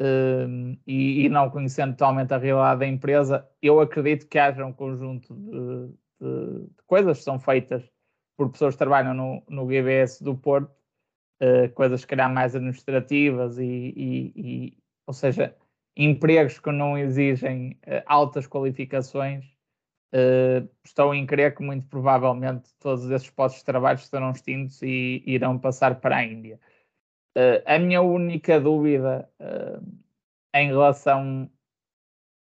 uh, 0.00 0.78
e, 0.86 1.24
e, 1.24 1.28
não 1.28 1.50
conhecendo 1.50 1.92
totalmente 1.92 2.34
a 2.34 2.38
realidade 2.38 2.80
da 2.80 2.86
empresa, 2.86 3.48
eu 3.62 3.80
acredito 3.80 4.26
que 4.26 4.38
haja 4.38 4.64
um 4.64 4.72
conjunto 4.72 5.34
de, 5.34 5.88
de, 6.20 6.66
de 6.66 6.82
coisas 6.86 7.18
que 7.18 7.24
são 7.24 7.38
feitas 7.38 7.88
por 8.36 8.50
pessoas 8.50 8.74
que 8.74 8.78
trabalham 8.78 9.14
no, 9.14 9.42
no 9.48 9.66
GBS 9.66 10.22
do 10.22 10.36
Porto, 10.36 10.70
uh, 11.40 11.72
coisas 11.74 12.04
que 12.04 12.10
calhar 12.10 12.32
mais 12.32 12.54
administrativas 12.54 13.58
e, 13.58 13.64
e, 13.64 14.32
e, 14.36 14.78
ou 15.06 15.14
seja, 15.14 15.56
empregos 15.98 16.60
que 16.60 16.70
não 16.70 16.96
exigem 16.96 17.72
uh, 17.84 18.02
altas 18.06 18.46
qualificações, 18.46 19.44
uh, 20.14 20.68
estou 20.84 21.12
em 21.12 21.26
crer 21.26 21.56
que 21.56 21.62
muito 21.62 21.88
provavelmente 21.88 22.72
todos 22.78 23.10
esses 23.10 23.28
postos 23.28 23.60
de 23.60 23.66
trabalho 23.66 23.98
estarão 23.98 24.30
extintos 24.30 24.80
e 24.80 25.22
irão 25.26 25.58
passar 25.58 26.00
para 26.00 26.18
a 26.18 26.24
Índia. 26.24 26.60
Uh, 27.36 27.60
a 27.66 27.78
minha 27.80 28.00
única 28.00 28.60
dúvida 28.60 29.28
em 30.54 30.68
relação 30.68 31.50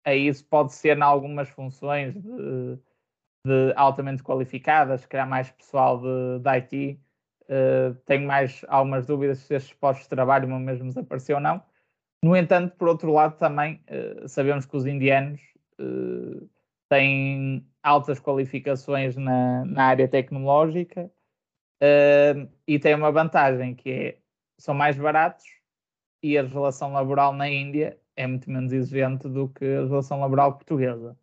a 0.05 0.15
isso 0.15 0.45
pode 0.45 0.73
ser 0.73 0.97
em 0.97 1.01
algumas 1.01 1.49
funções 1.49 2.13
de, 2.13 2.75
de 3.45 3.73
altamente 3.75 4.23
qualificadas, 4.23 5.05
criar 5.05 5.25
mais 5.25 5.51
pessoal 5.51 6.01
de, 6.01 6.39
de 6.39 6.49
IT. 6.49 6.99
tenho 8.05 8.27
mais 8.27 8.65
algumas 8.67 9.05
dúvidas 9.05 9.39
se 9.39 9.55
estes 9.55 9.73
postos 9.73 10.05
de 10.05 10.09
trabalho 10.09 10.47
vão 10.47 10.59
mesmo 10.59 10.87
desaparecer 10.87 11.35
ou 11.35 11.41
não 11.41 11.63
no 12.23 12.37
entanto, 12.37 12.73
por 12.77 12.87
outro 12.87 13.11
lado, 13.11 13.37
também 13.37 13.83
uh, 13.89 14.29
sabemos 14.29 14.65
que 14.65 14.77
os 14.77 14.85
indianos 14.85 15.41
uh, 15.77 16.49
têm 16.87 17.67
altas 17.83 18.17
qualificações 18.17 19.17
na, 19.17 19.65
na 19.65 19.83
área 19.87 20.07
tecnológica 20.07 21.11
uh, 21.81 22.49
e 22.65 22.79
têm 22.79 22.95
uma 22.95 23.11
vantagem 23.11 23.75
que 23.75 23.91
é 23.91 24.17
são 24.57 24.73
mais 24.73 24.95
baratos 24.95 25.43
e 26.21 26.37
a 26.37 26.43
relação 26.43 26.93
laboral 26.93 27.33
na 27.33 27.49
Índia 27.49 27.99
é 28.15 28.25
muito 28.25 28.49
menos 28.49 28.71
exigente 28.71 29.27
do 29.27 29.49
que 29.49 29.65
a 29.65 29.85
relação 29.85 30.21
laboral 30.21 30.53
portuguesa. 30.53 31.17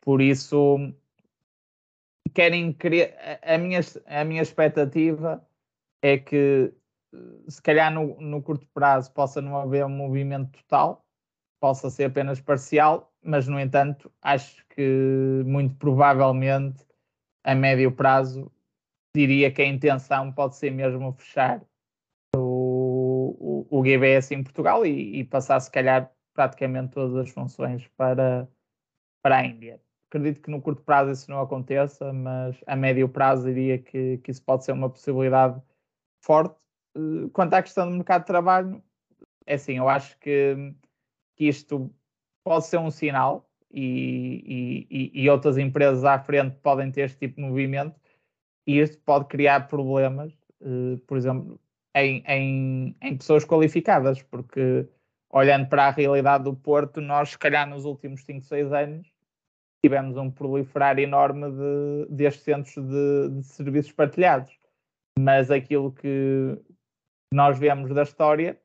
Por 0.00 0.20
isso, 0.20 0.92
querem 2.34 2.72
querer. 2.72 3.14
A 3.42 3.56
minha, 3.58 3.80
a 4.06 4.24
minha 4.24 4.42
expectativa 4.42 5.46
é 6.02 6.18
que 6.18 6.72
se 7.48 7.60
calhar 7.62 7.92
no, 7.92 8.20
no, 8.20 8.42
curto 8.42 8.66
prazo 8.72 9.12
possa 9.12 9.40
não 9.40 9.56
haver 9.56 9.84
um 9.84 9.90
movimento 9.90 10.50
total, 10.52 11.04
possa 11.60 11.90
ser 11.90 12.04
apenas 12.04 12.40
parcial, 12.40 13.12
mas 13.22 13.48
no 13.48 13.58
entanto 13.58 14.10
acho 14.22 14.64
que 14.68 15.42
muito 15.44 15.74
provavelmente 15.76 16.86
a 17.44 17.54
médio 17.54 17.92
prazo 17.92 18.50
diria 19.14 19.50
que 19.50 19.62
a 19.62 19.66
intenção 19.66 20.32
pode 20.32 20.56
ser 20.56 20.70
mesmo 20.70 21.12
fechar 21.12 21.62
o, 22.36 23.66
o, 23.70 23.78
o 23.78 23.84
GBS 23.84 24.32
em 24.32 24.42
Portugal 24.42 24.86
e, 24.86 25.20
e, 25.20 25.24
passar 25.24 25.58
se 25.60 25.70
calhar 25.70 26.12
praticamente 26.32 26.92
todas 26.92 27.16
as 27.16 27.30
funções 27.30 27.86
para, 27.96 28.48
para 29.22 29.38
a 29.38 29.46
Índia. 29.46 29.80
Acredito 30.08 30.42
que 30.42 30.50
no 30.50 30.62
curto 30.62 30.82
prazo 30.82 31.10
isso 31.12 31.30
não 31.30 31.40
aconteça, 31.40 32.12
mas 32.12 32.56
a 32.66 32.76
médio 32.76 33.08
prazo 33.08 33.46
diria 33.46 33.78
que, 33.78 34.18
que 34.18 34.30
isso 34.30 34.42
pode 34.44 34.64
ser 34.64 34.72
uma 34.72 34.90
possibilidade 34.90 35.60
forte 36.22 36.60
quanto 37.32 37.54
à 37.54 37.62
questão 37.62 37.88
do 37.88 37.96
mercado 37.96 38.22
de 38.22 38.26
trabalho, 38.26 38.82
é 39.46 39.54
assim, 39.54 39.78
eu 39.78 39.88
acho 39.88 40.18
que, 40.18 40.74
que 41.36 41.46
isto 41.46 41.92
pode 42.44 42.66
ser 42.66 42.78
um 42.78 42.90
sinal 42.90 43.48
e, 43.70 44.86
e, 44.90 45.22
e, 45.22 45.30
outras 45.30 45.56
empresas 45.56 46.04
à 46.04 46.18
frente 46.18 46.56
podem 46.62 46.90
ter 46.90 47.02
este 47.02 47.18
tipo 47.18 47.36
de 47.36 47.42
movimento 47.42 47.98
e 48.66 48.80
isto 48.80 48.98
pode 49.02 49.26
criar 49.26 49.68
problemas, 49.68 50.32
uh, 50.60 50.98
por 51.06 51.16
exemplo, 51.16 51.60
em, 51.94 52.22
em, 52.26 52.96
em, 53.00 53.16
pessoas 53.16 53.44
qualificadas, 53.44 54.22
porque 54.22 54.88
olhando 55.30 55.68
para 55.68 55.86
a 55.86 55.90
realidade 55.90 56.44
do 56.44 56.54
Porto, 56.54 57.00
nós, 57.00 57.30
se 57.30 57.38
calhar, 57.38 57.68
nos 57.68 57.84
últimos 57.84 58.24
5, 58.24 58.44
6 58.44 58.72
anos, 58.72 59.12
tivemos 59.82 60.16
um 60.16 60.30
proliferar 60.30 60.98
enorme 60.98 61.50
de, 61.50 62.06
destes 62.10 62.44
centros 62.44 62.74
de, 62.74 63.28
de 63.30 63.42
serviços 63.44 63.92
partilhados. 63.92 64.58
Mas 65.18 65.50
aquilo 65.50 65.92
que, 65.92 66.58
nós 67.32 67.58
vemos 67.58 67.94
da 67.94 68.02
história 68.02 68.60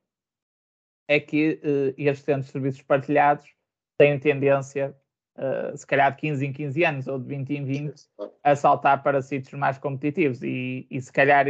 é 1.08 1.20
que 1.20 1.62
uh, 1.64 1.94
estes 1.98 2.26
centros 2.26 2.48
de 2.48 2.52
serviços 2.52 2.82
partilhados 2.82 3.46
têm 3.98 4.20
tendência, 4.20 4.98
uh, 5.38 5.78
se 5.78 5.86
calhar 5.86 6.12
de 6.12 6.22
15 6.22 6.46
em 6.46 6.54
15 6.54 6.84
anos 6.84 7.08
ou 7.08 7.20
de 7.20 7.28
20 7.28 7.50
em 7.52 7.66
20, 7.66 7.94
a 8.44 8.56
saltar 8.56 9.04
para 9.04 9.22
sítios 9.22 9.54
mais 9.54 9.78
competitivos. 9.78 10.42
E, 10.42 10.88
e 10.90 11.00
se 11.00 11.12
calhar 11.12 11.46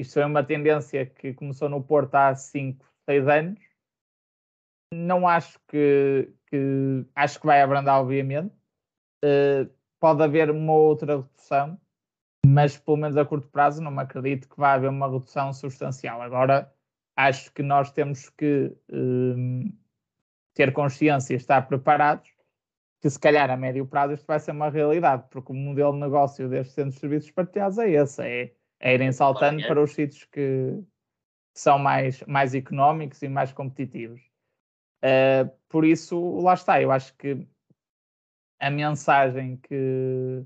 isto 0.00 0.18
é 0.18 0.24
uma 0.24 0.42
tendência 0.42 1.04
que 1.04 1.34
começou 1.34 1.68
no 1.68 1.82
Porto 1.82 2.14
há 2.14 2.34
5, 2.34 2.84
6 3.08 3.28
anos. 3.28 3.60
Não 4.92 5.28
acho 5.28 5.60
que, 5.68 6.32
que 6.46 7.04
acho 7.14 7.38
que 7.38 7.46
vai 7.46 7.60
abrandar, 7.60 8.00
obviamente. 8.00 8.52
Uh, 9.22 9.70
pode 10.00 10.22
haver 10.22 10.50
uma 10.50 10.72
outra 10.72 11.18
redução, 11.18 11.78
mas 12.50 12.76
pelo 12.76 12.96
menos 12.96 13.16
a 13.16 13.24
curto 13.24 13.48
prazo 13.48 13.82
não 13.82 13.90
me 13.90 14.02
acredito 14.02 14.48
que 14.48 14.56
vá 14.56 14.72
haver 14.74 14.90
uma 14.90 15.08
redução 15.10 15.52
substancial. 15.52 16.20
Agora, 16.20 16.72
acho 17.16 17.52
que 17.52 17.62
nós 17.62 17.92
temos 17.92 18.28
que 18.30 18.76
um, 18.92 19.72
ter 20.54 20.72
consciência 20.72 21.34
e 21.34 21.36
estar 21.36 21.62
preparados 21.68 22.28
que 23.00 23.08
se 23.08 23.18
calhar 23.18 23.50
a 23.50 23.56
médio 23.56 23.86
prazo 23.86 24.14
isto 24.14 24.26
vai 24.26 24.38
ser 24.38 24.50
uma 24.50 24.68
realidade, 24.68 25.24
porque 25.30 25.52
o 25.52 25.54
modelo 25.54 25.92
de 25.92 26.00
negócio 26.00 26.48
destes 26.48 26.74
centros 26.74 26.94
de 26.94 27.00
serviços 27.00 27.30
partilhados 27.30 27.78
é 27.78 27.90
esse, 27.90 28.22
é, 28.22 28.52
é 28.78 28.94
irem 28.94 29.12
saltando 29.12 29.66
para 29.66 29.80
os 29.80 29.92
sítios 29.94 30.24
que, 30.24 30.82
que 31.54 31.60
são 31.60 31.78
mais, 31.78 32.22
mais 32.24 32.54
económicos 32.54 33.22
e 33.22 33.28
mais 33.28 33.52
competitivos. 33.52 34.20
Uh, 35.02 35.50
por 35.68 35.86
isso, 35.86 36.40
lá 36.40 36.52
está, 36.52 36.82
eu 36.82 36.90
acho 36.90 37.16
que 37.16 37.46
a 38.58 38.70
mensagem 38.70 39.56
que, 39.56 40.44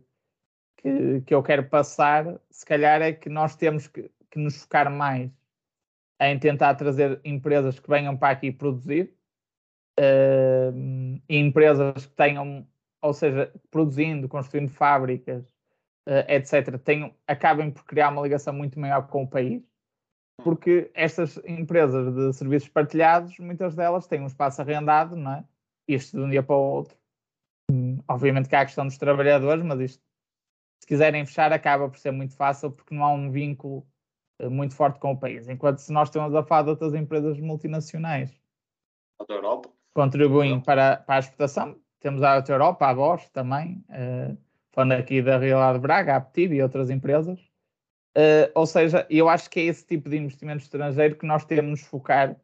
que, 0.84 1.22
que 1.22 1.34
eu 1.34 1.42
quero 1.42 1.64
passar, 1.64 2.38
se 2.50 2.64
calhar, 2.66 3.00
é 3.00 3.12
que 3.12 3.30
nós 3.30 3.56
temos 3.56 3.88
que, 3.88 4.10
que 4.30 4.38
nos 4.38 4.62
focar 4.62 4.90
mais 4.90 5.30
em 6.20 6.38
tentar 6.38 6.74
trazer 6.74 7.18
empresas 7.24 7.80
que 7.80 7.88
venham 7.88 8.16
para 8.16 8.32
aqui 8.32 8.52
produzir 8.52 9.14
uh, 9.98 11.20
empresas 11.28 12.04
que 12.04 12.14
tenham, 12.14 12.66
ou 13.00 13.14
seja, 13.14 13.50
produzindo, 13.70 14.28
construindo 14.28 14.68
fábricas, 14.68 15.42
uh, 16.06 16.24
etc., 16.28 16.78
tenham, 16.78 17.14
acabem 17.26 17.70
por 17.70 17.84
criar 17.84 18.10
uma 18.10 18.22
ligação 18.22 18.52
muito 18.52 18.78
maior 18.78 19.08
com 19.08 19.22
o 19.22 19.28
país, 19.28 19.62
porque 20.42 20.90
estas 20.92 21.38
empresas 21.46 22.14
de 22.14 22.32
serviços 22.34 22.68
partilhados, 22.68 23.38
muitas 23.38 23.74
delas 23.74 24.06
têm 24.06 24.20
um 24.20 24.26
espaço 24.26 24.60
arrendado, 24.60 25.16
não 25.16 25.32
é? 25.32 25.44
Isto 25.88 26.18
de 26.18 26.22
um 26.24 26.28
dia 26.28 26.42
para 26.42 26.56
o 26.56 26.58
outro. 26.58 26.96
Hum, 27.70 27.98
obviamente 28.06 28.48
que 28.48 28.56
há 28.56 28.60
a 28.60 28.66
questão 28.66 28.86
dos 28.86 28.98
trabalhadores, 28.98 29.64
mas 29.64 29.80
isto 29.80 30.02
se 30.84 30.86
quiserem 30.86 31.24
fechar, 31.24 31.50
acaba 31.50 31.88
por 31.88 31.98
ser 31.98 32.10
muito 32.10 32.36
fácil 32.36 32.70
porque 32.70 32.94
não 32.94 33.02
há 33.02 33.10
um 33.10 33.30
vínculo 33.30 33.86
eh, 34.38 34.50
muito 34.50 34.74
forte 34.74 35.00
com 35.00 35.12
o 35.12 35.18
país. 35.18 35.48
Enquanto 35.48 35.78
se 35.78 35.90
nós 35.90 36.08
estamos 36.08 36.34
a 36.34 36.44
falar 36.44 36.64
de 36.64 36.70
outras 36.70 36.94
empresas 36.94 37.40
multinacionais 37.40 38.30
da 39.26 39.34
Europa. 39.34 39.70
contribuem 39.94 40.60
para, 40.60 40.98
para 40.98 41.16
a 41.16 41.18
exportação, 41.20 41.80
temos 42.00 42.22
a 42.22 42.34
Auto 42.34 42.52
Europa, 42.52 42.86
a 42.86 42.94
Bosch 42.94 43.30
também, 43.30 43.82
uh, 43.88 44.36
falando 44.72 44.92
aqui 44.92 45.22
da 45.22 45.38
Realidade 45.38 45.78
de 45.78 45.82
Braga, 45.82 46.12
a 46.12 46.16
Aptiv 46.16 46.52
e 46.52 46.62
outras 46.62 46.90
empresas. 46.90 47.40
Uh, 48.14 48.52
ou 48.54 48.66
seja, 48.66 49.06
eu 49.08 49.26
acho 49.30 49.48
que 49.48 49.60
é 49.60 49.64
esse 49.64 49.86
tipo 49.86 50.10
de 50.10 50.18
investimento 50.18 50.64
estrangeiro 50.64 51.16
que 51.16 51.24
nós 51.24 51.46
temos 51.46 51.80
de 51.80 51.86
focar 51.86 52.36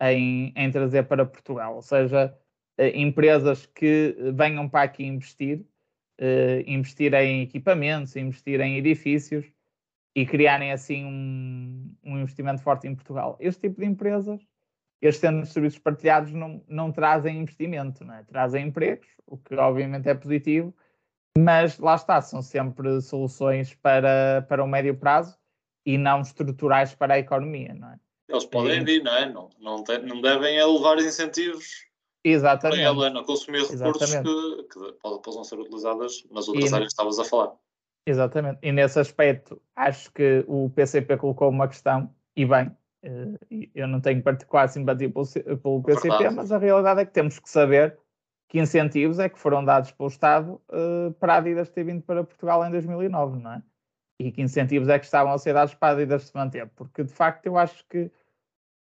em, 0.00 0.52
em 0.54 0.70
trazer 0.70 1.08
para 1.08 1.26
Portugal. 1.26 1.74
Ou 1.74 1.82
seja, 1.82 2.32
uh, 2.78 2.82
empresas 2.94 3.66
que 3.66 4.14
venham 4.32 4.68
para 4.68 4.84
aqui 4.84 5.04
investir 5.04 5.66
uh, 6.20 6.62
investir 6.66 7.12
em 7.14 7.42
equipamentos, 7.42 8.14
investir 8.14 8.60
em 8.60 8.76
edifícios 8.76 9.50
e 10.14 10.26
criarem 10.26 10.72
assim 10.72 11.04
um, 11.04 11.94
um, 12.04 12.18
investimento 12.18 12.62
forte 12.62 12.86
em 12.86 12.94
Portugal. 12.94 13.36
Este 13.40 13.68
tipo 13.68 13.80
de 13.80 13.86
empresas, 13.86 14.40
estes 15.00 15.20
centros 15.20 15.48
de 15.48 15.54
serviços 15.54 15.78
partilhados, 15.78 16.32
não, 16.32 16.62
não 16.68 16.92
trazem 16.92 17.38
investimento, 17.38 18.04
não 18.04 18.14
é? 18.14 18.22
trazem 18.24 18.66
empregos, 18.66 19.08
o 19.26 19.38
que 19.38 19.54
obviamente 19.54 20.08
é 20.08 20.14
positivo, 20.14 20.74
mas 21.38 21.78
lá 21.78 21.94
está, 21.94 22.20
são 22.20 22.42
sempre 22.42 23.00
soluções 23.00 23.74
para, 23.74 24.44
para 24.48 24.62
o 24.62 24.68
médio 24.68 24.96
prazo 24.96 25.38
e 25.86 25.96
não 25.96 26.20
estruturais 26.20 26.94
para 26.94 27.14
a 27.14 27.18
economia, 27.18 27.72
não 27.72 27.92
é? 27.92 27.98
Eles 28.28 28.44
podem 28.44 28.84
vir, 28.84 29.02
não 29.02 29.12
é? 29.12 29.28
Não, 29.28 29.50
não, 29.58 29.82
tem, 29.82 30.02
não 30.02 30.20
devem 30.20 30.64
levar 30.64 30.98
incentivos 30.98 31.89
Exatamente. 32.24 32.82
Ela 32.82 33.10
não 33.10 33.24
consumir 33.24 33.62
recursos 33.62 34.14
que, 34.14 34.62
que, 34.64 34.92
possam 35.22 35.44
ser 35.44 35.58
utilizados 35.58 36.26
nas 36.30 36.48
outras 36.48 36.70
e, 36.70 36.74
áreas 36.74 36.88
que 36.88 36.92
estavas 36.92 37.18
a 37.18 37.24
falar. 37.24 37.52
Exatamente. 38.06 38.58
E 38.62 38.72
nesse 38.72 38.98
aspecto, 38.98 39.60
acho 39.74 40.12
que 40.12 40.44
o 40.46 40.70
PCP 40.70 41.16
colocou 41.16 41.48
uma 41.48 41.68
questão, 41.68 42.14
e 42.36 42.44
bem, 42.44 42.70
eh, 43.02 43.68
eu 43.74 43.88
não 43.88 44.00
tenho 44.00 44.22
particular 44.22 44.68
simpatia 44.68 45.10
pelo, 45.10 45.26
pelo 45.58 45.82
PCP, 45.82 46.08
Verdade. 46.08 46.34
mas 46.34 46.52
a 46.52 46.58
realidade 46.58 47.00
é 47.00 47.04
que 47.04 47.12
temos 47.12 47.38
que 47.38 47.48
saber 47.48 47.98
que 48.48 48.58
incentivos 48.58 49.18
é 49.18 49.28
que 49.28 49.38
foram 49.38 49.64
dados 49.64 49.92
pelo 49.92 50.08
Estado 50.08 50.60
uh, 50.68 51.12
para 51.20 51.34
a 51.34 51.36
Adidas 51.36 51.70
ter 51.70 51.84
vindo 51.84 52.02
para 52.02 52.24
Portugal 52.24 52.66
em 52.66 52.70
2009, 52.70 53.38
não 53.40 53.52
é? 53.52 53.62
E 54.18 54.32
que 54.32 54.42
incentivos 54.42 54.88
é 54.88 54.98
que 54.98 55.04
estavam 55.04 55.32
a 55.32 55.38
ser 55.38 55.54
dados 55.54 55.72
para 55.74 55.88
a 55.88 55.92
Adidas 55.92 56.24
se 56.24 56.34
manter? 56.34 56.68
Porque, 56.74 57.04
de 57.04 57.12
facto, 57.12 57.46
eu 57.46 57.56
acho 57.56 57.84
que 57.88 58.10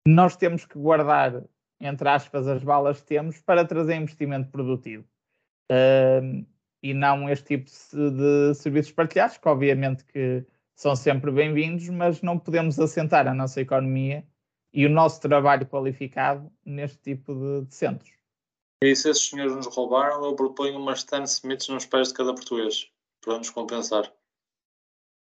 nós 0.06 0.36
temos 0.36 0.64
que 0.64 0.78
guardar 0.78 1.42
entre 1.80 2.08
aspas, 2.08 2.46
as 2.48 2.62
balas 2.62 3.00
que 3.00 3.06
temos 3.06 3.40
para 3.40 3.64
trazer 3.64 3.96
investimento 3.96 4.50
produtivo. 4.50 5.04
Uh, 5.70 6.46
e 6.82 6.94
não 6.94 7.28
este 7.28 7.58
tipo 7.58 7.70
de 7.92 8.54
serviços 8.54 8.92
partilhados, 8.92 9.38
que 9.38 9.48
obviamente 9.48 10.04
que 10.04 10.44
são 10.74 10.94
sempre 10.94 11.30
bem-vindos, 11.30 11.88
mas 11.88 12.22
não 12.22 12.38
podemos 12.38 12.78
assentar 12.78 13.26
a 13.26 13.34
nossa 13.34 13.60
economia 13.60 14.24
e 14.72 14.86
o 14.86 14.90
nosso 14.90 15.20
trabalho 15.20 15.66
qualificado 15.66 16.52
neste 16.64 16.98
tipo 16.98 17.34
de, 17.34 17.66
de 17.66 17.74
centros. 17.74 18.12
E 18.82 18.94
se 18.94 19.08
esses 19.08 19.28
senhores 19.28 19.56
nos 19.56 19.66
roubaram, 19.66 20.22
eu 20.24 20.36
proponho 20.36 20.78
uma 20.78 20.92
Stan 20.92 21.24
Smiths 21.24 21.68
nos 21.68 21.86
pés 21.86 22.08
de 22.08 22.14
cada 22.14 22.34
português, 22.34 22.90
para 23.22 23.38
nos 23.38 23.48
compensar. 23.48 24.12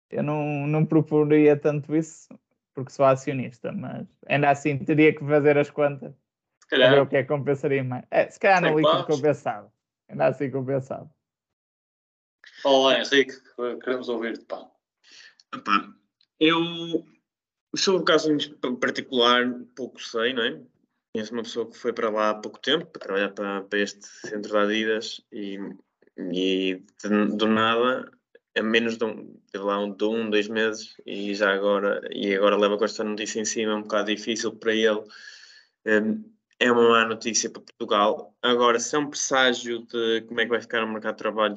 Eu 0.09 0.23
não, 0.23 0.65
não 0.65 0.85
proporia 0.85 1.55
tanto 1.55 1.95
isso, 1.95 2.27
porque 2.73 2.91
sou 2.91 3.05
acionista, 3.05 3.71
mas 3.71 4.07
ainda 4.25 4.49
assim 4.49 4.77
teria 4.79 5.13
que 5.13 5.23
fazer 5.23 5.57
as 5.57 5.69
contas. 5.69 6.15
Se 6.67 6.71
calhar. 6.71 6.91
Ver 6.91 7.01
o 7.01 7.07
que 7.07 7.15
é 7.15 7.23
que 7.23 7.29
compensaria 7.29 7.81
mais. 7.81 8.03
É, 8.11 8.29
se 8.29 8.37
calhar 8.37 8.61
no 8.61 8.77
líquido 8.77 9.05
compensado. 9.05 9.71
Ainda 10.09 10.27
assim 10.27 10.51
compensado. 10.51 11.09
Olá, 12.65 12.99
Henrique, 12.99 13.33
queremos 13.81 14.09
ouvir-te, 14.09 14.43
pá. 14.43 14.69
Epá, 15.55 15.93
eu, 16.41 16.59
sobre 17.73 18.01
o 18.01 18.03
caso 18.03 18.33
em 18.33 18.75
particular, 18.75 19.49
pouco 19.77 20.01
sei, 20.01 20.33
não 20.33 20.43
é? 20.43 20.61
Conheço 21.13 21.33
uma 21.33 21.43
pessoa 21.43 21.69
que 21.69 21.77
foi 21.77 21.93
para 21.93 22.09
lá 22.09 22.31
há 22.31 22.35
pouco 22.35 22.59
tempo, 22.59 22.85
para 22.87 22.99
trabalhar 22.99 23.29
para, 23.29 23.61
para 23.61 23.79
este 23.79 24.05
centro 24.05 24.51
de 24.51 24.57
Adidas, 24.57 25.21
e, 25.31 25.57
e 26.17 26.83
de, 27.01 27.37
do 27.37 27.47
nada, 27.47 28.11
a 28.57 28.61
menos 28.61 28.97
de 28.97 29.05
um, 29.05 29.39
teve 29.51 29.63
lá 29.63 29.79
um, 29.79 29.93
de 29.93 30.03
um, 30.03 30.29
dois 30.29 30.49
meses, 30.49 30.97
e 31.05 31.33
já 31.33 31.53
agora, 31.53 32.01
e 32.11 32.35
agora 32.35 32.57
leva 32.57 32.77
com 32.77 32.83
esta 32.83 33.05
notícia 33.05 33.39
em 33.39 33.45
cima, 33.45 33.71
é 33.71 33.75
um 33.75 33.83
bocado 33.83 34.13
difícil 34.13 34.53
para 34.53 34.73
ele. 34.73 35.01
Um, 35.85 36.36
é 36.59 36.71
uma 36.71 36.89
má 36.89 37.05
notícia 37.05 37.49
para 37.49 37.61
Portugal. 37.61 38.35
Agora, 38.41 38.79
se 38.79 38.95
é 38.95 38.99
um 38.99 39.09
presságio 39.09 39.85
de 39.85 40.21
como 40.21 40.39
é 40.41 40.45
que 40.45 40.49
vai 40.49 40.61
ficar 40.61 40.83
o 40.83 40.87
mercado 40.87 41.15
de 41.15 41.19
trabalho 41.19 41.55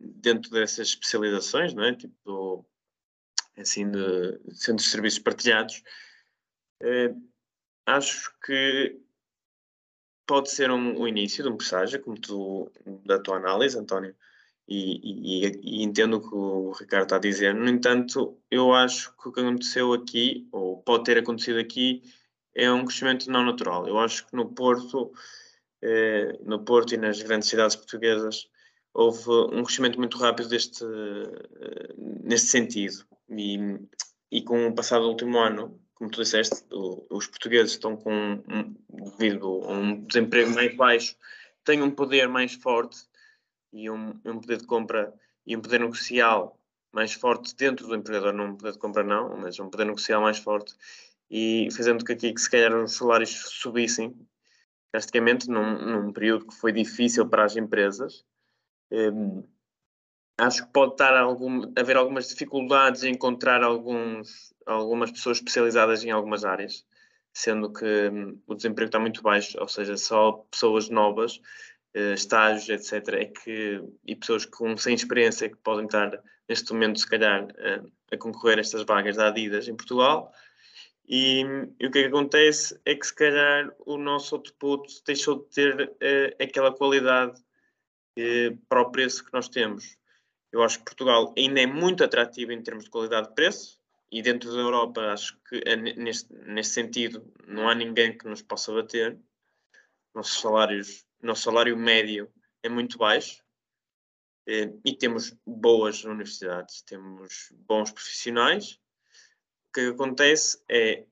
dentro 0.00 0.50
dessas 0.50 0.88
especializações, 0.88 1.74
não 1.74 1.84
é? 1.84 1.94
Tipo, 1.94 2.64
assim, 3.56 3.90
de 3.90 4.40
centros 4.54 4.84
de 4.86 4.90
serviços 4.90 5.18
partilhados, 5.18 5.82
eh, 6.82 7.14
acho 7.86 8.32
que 8.44 9.00
pode 10.26 10.50
ser 10.50 10.70
um, 10.70 10.98
o 11.00 11.08
início 11.08 11.42
de 11.42 11.50
um 11.50 11.56
presságio, 11.56 12.00
como 12.00 12.18
tu, 12.18 12.70
da 13.04 13.18
tua 13.18 13.36
análise, 13.36 13.76
António, 13.76 14.14
e, 14.68 15.42
e, 15.42 15.60
e, 15.62 15.82
entendo 15.82 16.18
o 16.18 16.20
que 16.20 16.34
o 16.34 16.70
Ricardo 16.72 17.02
está 17.04 17.16
a 17.16 17.18
dizer. 17.20 17.52
No 17.52 17.68
entanto, 17.68 18.40
eu 18.48 18.72
acho 18.72 19.12
que 19.16 19.28
o 19.28 19.32
que 19.32 19.40
aconteceu 19.40 19.92
aqui, 19.92 20.48
ou 20.52 20.80
pode 20.82 21.04
ter 21.04 21.18
acontecido 21.18 21.58
aqui, 21.58 22.02
é 22.54 22.70
um 22.70 22.84
crescimento 22.84 23.30
não 23.30 23.44
natural. 23.44 23.86
Eu 23.86 23.98
acho 23.98 24.26
que 24.26 24.34
no 24.34 24.52
Porto, 24.52 25.12
eh, 25.82 26.38
no 26.44 26.64
Porto 26.64 26.94
e 26.94 26.96
nas 26.96 27.22
grandes 27.22 27.48
cidades 27.48 27.76
portuguesas, 27.76 28.48
houve 28.92 29.30
um 29.52 29.62
crescimento 29.62 29.98
muito 29.98 30.18
rápido 30.18 30.48
deste, 30.48 30.84
eh, 30.84 31.94
neste 32.22 32.48
sentido. 32.48 33.04
E, 33.30 33.58
e 34.30 34.42
com 34.42 34.66
o 34.66 34.74
passado 34.74 35.08
último 35.08 35.38
ano, 35.38 35.80
como 35.94 36.10
tu 36.10 36.22
disseste, 36.22 36.64
o, 36.72 37.06
os 37.10 37.26
portugueses 37.26 37.72
estão 37.72 37.96
com, 37.96 38.10
um, 38.12 38.74
devido 39.18 39.62
a 39.64 39.72
um 39.72 40.04
desemprego 40.04 40.50
mais 40.50 40.74
baixo, 40.74 41.16
têm 41.64 41.82
um 41.82 41.90
poder 41.90 42.28
mais 42.28 42.54
forte 42.54 42.98
e 43.72 43.90
um, 43.90 44.18
um 44.24 44.40
poder 44.40 44.58
de 44.58 44.66
compra 44.66 45.14
e 45.46 45.56
um 45.56 45.60
poder 45.60 45.80
negocial 45.80 46.58
mais 46.92 47.12
forte 47.12 47.54
dentro 47.54 47.86
do 47.86 47.94
empregador, 47.94 48.32
não 48.32 48.46
um 48.46 48.56
poder 48.56 48.72
de 48.72 48.78
compra 48.78 49.04
não, 49.04 49.36
mas 49.36 49.58
um 49.60 49.68
poder 49.68 49.84
negocial 49.84 50.20
mais 50.20 50.38
forte 50.38 50.74
e 51.30 51.68
fazendo 51.76 52.00
com 52.00 52.06
que 52.06 52.12
aqui 52.12 52.34
se 52.36 52.50
calhar 52.50 52.74
os 52.74 52.96
salários 52.96 53.30
subissem 53.30 54.14
drasticamente 54.92 55.48
num, 55.48 55.78
num 55.78 56.12
período 56.12 56.46
que 56.46 56.54
foi 56.54 56.72
difícil 56.72 57.28
para 57.28 57.44
as 57.44 57.56
empresas. 57.56 58.24
Um, 58.90 59.44
acho 60.36 60.66
que 60.66 60.72
pode 60.72 60.92
estar 60.92 61.16
algum, 61.16 61.72
haver 61.76 61.96
algumas 61.96 62.28
dificuldades 62.28 63.04
em 63.04 63.12
encontrar 63.12 63.62
alguns, 63.62 64.52
algumas 64.66 65.10
pessoas 65.10 65.38
especializadas 65.38 66.04
em 66.04 66.10
algumas 66.10 66.44
áreas, 66.44 66.84
sendo 67.32 67.72
que 67.72 68.08
um, 68.08 68.40
o 68.46 68.54
desemprego 68.54 68.88
está 68.88 68.98
muito 68.98 69.22
baixo, 69.22 69.56
ou 69.60 69.68
seja, 69.68 69.96
só 69.96 70.32
pessoas 70.50 70.88
novas, 70.88 71.36
uh, 71.96 72.14
estágios, 72.14 72.68
etc., 72.68 73.14
é 73.14 73.24
que, 73.26 73.80
e 74.04 74.16
pessoas 74.16 74.44
com, 74.44 74.76
sem 74.76 74.94
experiência 74.94 75.48
que 75.48 75.56
podem 75.56 75.86
estar 75.86 76.20
neste 76.48 76.72
momento, 76.72 76.98
se 76.98 77.08
calhar, 77.08 77.44
uh, 77.44 77.92
a 78.10 78.16
concorrer 78.18 78.58
a 78.58 78.60
estas 78.60 78.82
vagas 78.82 79.16
da 79.16 79.28
Adidas 79.28 79.68
em 79.68 79.76
Portugal. 79.76 80.32
E, 81.12 81.40
e, 81.80 81.86
o 81.88 81.90
que, 81.90 81.98
é 81.98 82.02
que 82.02 82.08
acontece 82.08 82.80
é 82.84 82.94
que 82.94 83.04
se 83.04 83.12
calhar 83.12 83.74
o 83.84 83.98
nosso 83.98 84.36
output 84.36 85.02
deixou 85.04 85.40
de 85.40 85.46
ter 85.46 85.88
uh, 85.88 86.36
aquela 86.40 86.72
qualidade 86.72 87.40
uh, 88.16 88.56
para 88.68 88.82
o 88.82 88.92
preço 88.92 89.24
que 89.24 89.32
nós 89.32 89.48
temos. 89.48 89.98
Eu 90.52 90.62
acho 90.62 90.78
que 90.78 90.84
Portugal 90.84 91.34
ainda 91.36 91.60
é 91.60 91.66
muito 91.66 92.04
atrativo 92.04 92.52
em 92.52 92.62
termos 92.62 92.84
de 92.84 92.90
qualidade 92.90 93.28
de 93.28 93.34
preço 93.34 93.80
e 94.08 94.22
dentro 94.22 94.52
da 94.52 94.60
Europa 94.60 95.00
acho 95.12 95.36
que 95.48 95.60
é 95.66 95.74
neste, 95.74 96.32
neste 96.32 96.74
sentido 96.74 97.28
não 97.44 97.68
há 97.68 97.74
ninguém 97.74 98.16
que 98.16 98.28
nos 98.28 98.40
possa 98.40 98.72
bater. 98.72 99.18
Nossos 100.14 100.40
salários, 100.40 101.04
nosso 101.20 101.42
salário 101.42 101.76
médio 101.76 102.32
é 102.62 102.68
muito 102.68 102.96
baixo 102.96 103.42
uh, 104.48 104.80
e 104.84 104.96
temos 104.96 105.36
boas 105.44 106.04
universidades, 106.04 106.82
temos 106.82 107.52
bons 107.66 107.90
profissionais 107.90 108.79
que 109.72 109.88
acontece 109.88 110.58
é 110.68 111.04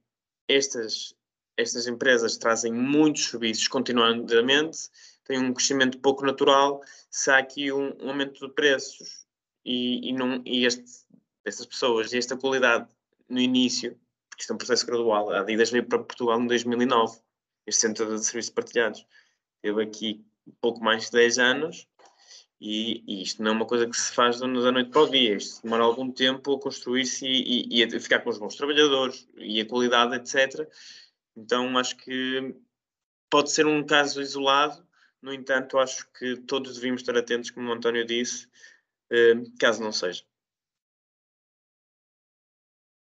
estas, 0.49 1.15
estas 1.57 1.87
empresas 1.87 2.37
trazem 2.37 2.73
muitos 2.73 3.27
serviços 3.27 3.69
continuadamente, 3.69 4.91
têm 5.25 5.39
um 5.39 5.53
crescimento 5.53 5.99
pouco 5.99 6.25
natural, 6.25 6.81
se 7.11 7.31
há 7.31 7.39
aqui 7.39 7.71
um, 7.73 7.95
um 8.03 8.11
aumento 8.11 8.47
de 8.47 8.53
preços 8.55 9.27
e, 9.65 10.09
e, 10.09 10.13
não, 10.13 10.43
e 10.45 10.65
este, 10.65 10.85
estas 11.45 11.67
pessoas 11.67 12.13
e 12.13 12.19
esta 12.19 12.37
qualidade 12.37 12.89
no 13.29 13.41
início, 13.41 13.99
porque 14.29 14.43
isto 14.43 14.53
é 14.53 14.55
um 14.55 14.59
processo 14.59 14.87
gradual, 14.87 15.31
a 15.31 15.41
Adidas 15.41 15.71
veio 15.71 15.87
para 15.87 15.99
Portugal 15.99 16.41
em 16.41 16.47
2009, 16.47 17.19
este 17.67 17.81
centro 17.83 18.15
de 18.15 18.25
serviços 18.25 18.51
partilhados. 18.51 19.07
Teve 19.61 19.83
aqui 19.83 20.25
pouco 20.61 20.83
mais 20.83 21.07
de 21.07 21.13
10 21.13 21.39
anos 21.39 21.89
e, 22.61 23.05
e, 23.07 23.23
isto 23.23 23.43
não 23.43 23.53
é 23.53 23.55
uma 23.55 23.67
coisa 23.67 23.89
que 23.89 23.97
se 23.97 24.13
faz 24.13 24.41
da 24.41 24.47
noite 24.47 24.91
para 24.91 25.03
o 25.03 25.11
dia, 25.11 25.37
isto 25.37 25.63
demora 25.63 25.85
algum 25.85 26.11
tempo 26.11 26.55
a 26.55 26.61
construir-se 26.61 27.25
e, 27.27 27.69
e, 27.71 27.81
e, 27.81 27.85
a 27.85 28.01
ficar 28.01 28.21
com 28.21 28.31
os 28.31 28.39
bons 28.39 28.57
trabalhadores 28.57 29.29
e 29.37 29.61
a 29.61 29.67
qualidade, 29.67 30.17
etc. 30.17 30.69
Então 31.37 31.79
acho 31.79 31.97
que 31.97 32.55
pode 33.31 33.51
ser 33.51 33.67
um 33.67 33.85
caso 33.85 34.21
isolado, 34.21 34.87
no 35.23 35.33
entanto, 35.33 35.79
acho 35.79 36.11
que 36.13 36.37
todos 36.43 36.75
devíamos 36.75 37.03
estar 37.03 37.17
atentos, 37.17 37.51
como 37.51 37.69
o 37.69 37.73
António 37.73 38.05
disse, 38.05 38.49
eh, 39.11 39.35
caso 39.59 39.83
não 39.83 39.93
seja. 39.93 40.25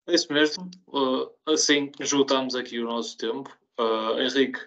É 0.06 0.14
isso 0.14 0.32
mesmo. 0.32 0.70
Uh, 0.88 1.30
assim 1.46 1.92
esgotamos 2.00 2.54
aqui 2.54 2.80
o 2.80 2.84
nosso 2.84 3.16
tempo. 3.16 3.56
Uh, 3.78 4.18
Henrique, 4.20 4.60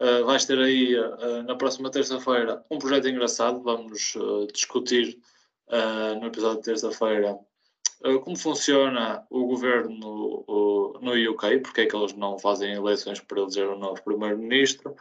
Uh, 0.00 0.24
vais 0.24 0.44
ter 0.44 0.58
aí 0.60 0.96
uh, 0.96 1.42
na 1.42 1.56
próxima 1.56 1.90
terça-feira 1.90 2.64
um 2.70 2.78
projeto 2.78 3.08
engraçado. 3.08 3.60
Vamos 3.62 4.14
uh, 4.14 4.46
discutir 4.52 5.18
no 6.18 6.28
episódio 6.28 6.60
de 6.60 6.64
terça-feira 6.64 7.38
como 8.24 8.38
funciona 8.38 9.22
o 9.28 9.44
governo 9.44 10.46
no 11.02 11.30
UK, 11.30 11.58
porque 11.58 11.82
é 11.82 11.86
que 11.86 11.94
eles 11.94 12.14
não 12.14 12.38
fazem 12.38 12.72
eleições 12.72 13.20
para 13.20 13.38
eleger 13.38 13.68
um 13.68 13.78
novo 13.78 14.02
primeiro-ministro. 14.02 14.96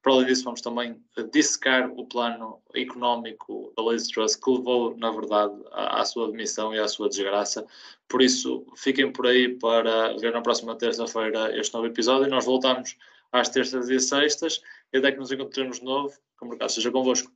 Para 0.00 0.12
além 0.12 0.26
disso, 0.26 0.44
vamos 0.44 0.60
também 0.60 1.02
dissecar 1.32 1.90
o 1.90 2.06
plano 2.06 2.62
económico 2.72 3.72
da 3.76 3.82
Liz 3.82 4.06
Truss, 4.06 4.36
que 4.36 4.48
levou, 4.48 4.96
na 4.96 5.10
verdade, 5.10 5.54
à 5.72 6.04
sua 6.04 6.30
demissão 6.30 6.72
e 6.72 6.78
à 6.78 6.86
sua 6.86 7.08
desgraça. 7.08 7.66
Por 8.08 8.22
isso, 8.22 8.64
fiquem 8.76 9.10
por 9.10 9.26
aí 9.26 9.56
para 9.56 10.16
ver 10.18 10.32
na 10.32 10.40
próxima 10.40 10.76
terça-feira 10.76 11.58
este 11.58 11.74
novo 11.74 11.88
episódio 11.88 12.28
e 12.28 12.30
nós 12.30 12.44
voltamos 12.44 12.96
às 13.32 13.48
terças 13.48 13.88
e 13.88 13.98
sextas, 13.98 14.60
e 14.92 14.98
até 14.98 15.10
que 15.10 15.18
nos 15.18 15.32
encontremos 15.32 15.78
de 15.78 15.84
novo, 15.84 16.14
que 16.38 16.44
o 16.44 16.48
mercado 16.48 16.70
seja 16.70 16.90
convosco. 16.90 17.32